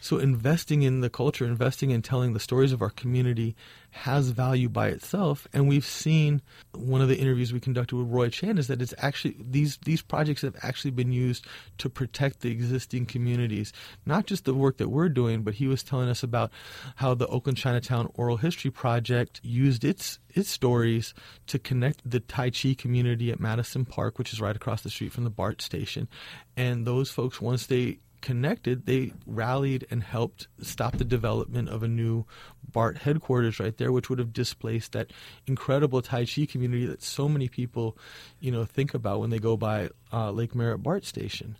so 0.00 0.18
investing 0.18 0.82
in 0.82 1.00
the 1.00 1.10
culture, 1.10 1.44
investing 1.44 1.90
in 1.90 2.02
telling 2.02 2.32
the 2.32 2.40
stories 2.40 2.72
of 2.72 2.82
our 2.82 2.90
community 2.90 3.56
has 3.90 4.30
value 4.30 4.68
by 4.68 4.88
itself. 4.88 5.48
And 5.52 5.68
we've 5.68 5.84
seen 5.84 6.42
one 6.72 7.00
of 7.00 7.08
the 7.08 7.18
interviews 7.18 7.52
we 7.52 7.60
conducted 7.60 7.96
with 7.96 8.08
Roy 8.08 8.28
Chan 8.28 8.58
is 8.58 8.68
that 8.68 8.82
it's 8.82 8.94
actually 8.98 9.36
these 9.40 9.78
these 9.78 10.02
projects 10.02 10.42
have 10.42 10.56
actually 10.62 10.90
been 10.90 11.12
used 11.12 11.46
to 11.78 11.88
protect 11.88 12.40
the 12.40 12.50
existing 12.50 13.06
communities, 13.06 13.72
not 14.06 14.26
just 14.26 14.44
the 14.44 14.54
work 14.54 14.76
that 14.76 14.88
we're 14.88 15.08
doing, 15.08 15.42
but 15.42 15.54
he 15.54 15.66
was 15.66 15.82
telling 15.82 16.08
us 16.08 16.22
about 16.22 16.50
how 16.96 17.14
the 17.14 17.26
Oakland 17.26 17.58
Chinatown 17.58 18.10
Oral 18.14 18.36
History 18.36 18.70
Project 18.70 19.40
used 19.42 19.84
its 19.84 20.18
its 20.34 20.50
stories 20.50 21.14
to 21.46 21.58
connect 21.58 22.08
the 22.08 22.20
Tai 22.20 22.50
Chi 22.50 22.74
community 22.74 23.30
at 23.30 23.40
Madison 23.40 23.84
Park, 23.84 24.18
which 24.18 24.32
is 24.32 24.40
right 24.40 24.54
across 24.54 24.82
the 24.82 24.90
street 24.90 25.12
from 25.12 25.24
the 25.24 25.30
BART 25.30 25.62
station. 25.62 26.08
And 26.56 26.86
those 26.86 27.10
folks, 27.10 27.40
once 27.40 27.66
they 27.66 27.98
connected, 28.20 28.86
they 28.86 29.12
rallied 29.26 29.86
and 29.90 30.02
helped 30.02 30.48
stop 30.60 30.96
the 30.96 31.04
development 31.04 31.68
of 31.68 31.82
a 31.82 31.88
new 31.88 32.24
BART 32.70 32.98
headquarters 32.98 33.58
right 33.58 33.76
there, 33.76 33.92
which 33.92 34.10
would 34.10 34.18
have 34.18 34.32
displaced 34.32 34.92
that 34.92 35.12
incredible 35.46 36.02
Tai 36.02 36.26
Chi 36.26 36.46
community 36.46 36.86
that 36.86 37.02
so 37.02 37.28
many 37.28 37.48
people, 37.48 37.96
you 38.40 38.50
know, 38.50 38.64
think 38.64 38.94
about 38.94 39.20
when 39.20 39.30
they 39.30 39.38
go 39.38 39.56
by 39.56 39.90
uh, 40.12 40.30
Lake 40.30 40.54
Merritt 40.54 40.82
BART 40.82 41.04
station. 41.04 41.56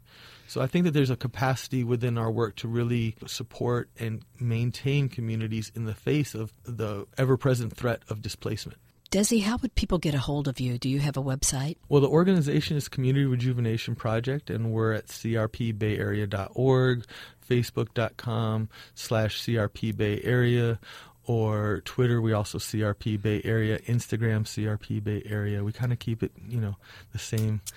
So 0.47 0.63
I 0.63 0.67
think 0.67 0.85
that 0.87 0.93
there's 0.93 1.11
a 1.11 1.17
capacity 1.17 1.85
within 1.85 2.17
our 2.17 2.31
work 2.31 2.57
to 2.57 2.69
really 2.69 3.17
support 3.27 3.91
and 3.99 4.23
maintain 4.41 5.09
communities 5.11 5.71
in 5.75 5.85
the 5.85 5.95
face 5.95 6.35
of 6.35 6.53
the 6.65 7.07
ever-present 7.19 7.77
threat 7.77 8.03
of 8.09 8.23
displacement. 8.23 8.79
Desi, 9.11 9.43
how 9.43 9.57
would 9.63 9.75
people 9.75 9.97
get 9.97 10.15
a 10.15 10.19
hold 10.19 10.49
of 10.49 10.61
you? 10.61 10.79
Do 10.79 10.89
you 10.91 10.99
have 11.01 11.17
a 11.17 11.23
website? 11.23 11.77
Well, 11.89 12.03
the 12.03 12.09
organization 12.09 12.77
is 12.77 12.89
Community 12.89 13.25
Rejuvenation 13.25 13.95
Project, 13.95 14.51
and 14.51 14.71
we're 14.71 14.93
at 14.93 15.07
crpbayarea.org, 15.07 17.05
facebook.com 17.49 18.69
slash 18.95 19.43
crpbayarea, 19.43 20.79
or 21.25 21.83
Twitter, 21.85 22.21
we 22.21 22.33
also 22.33 22.59
CRP 22.59 23.21
Bay 23.21 23.41
Area, 23.45 23.79
Instagram 23.81 24.45
CRP 24.45 25.03
Bay 25.05 25.23
Area. 25.27 25.63
We 25.63 25.73
kind 25.73 25.93
of 25.93 25.99
keep 25.99 26.23
it, 26.23 26.33
you 26.49 26.61
know, 26.61 26.77
the 27.13 27.19
same. 27.19 27.61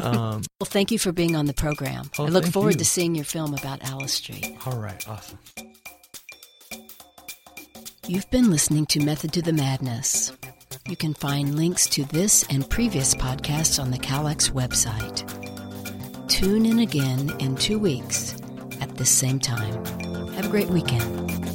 Um, 0.00 0.42
well, 0.60 0.66
thank 0.66 0.90
you 0.90 0.98
for 0.98 1.12
being 1.12 1.36
on 1.36 1.46
the 1.46 1.52
program. 1.52 2.10
Oh, 2.18 2.26
I 2.26 2.28
look 2.28 2.46
forward 2.46 2.74
you. 2.74 2.78
to 2.78 2.84
seeing 2.84 3.14
your 3.14 3.24
film 3.24 3.54
about 3.54 3.82
Alice 3.82 4.14
Street. 4.14 4.56
All 4.66 4.78
right, 4.78 5.06
awesome. 5.08 5.38
You've 8.06 8.30
been 8.30 8.50
listening 8.50 8.86
to 8.86 9.00
Method 9.00 9.32
to 9.34 9.42
the 9.42 9.52
Madness. 9.52 10.32
You 10.90 10.96
can 10.96 11.14
find 11.14 11.54
links 11.54 11.86
to 11.90 12.04
this 12.06 12.44
and 12.50 12.68
previous 12.68 13.14
podcasts 13.14 13.80
on 13.80 13.92
the 13.92 13.96
KALX 13.96 14.50
website. 14.50 15.22
Tune 16.26 16.66
in 16.66 16.80
again 16.80 17.30
in 17.38 17.54
two 17.54 17.78
weeks 17.78 18.34
at 18.80 18.96
the 18.96 19.04
same 19.04 19.38
time. 19.38 19.84
Have 20.34 20.46
a 20.46 20.48
great 20.48 20.66
weekend. 20.66 21.49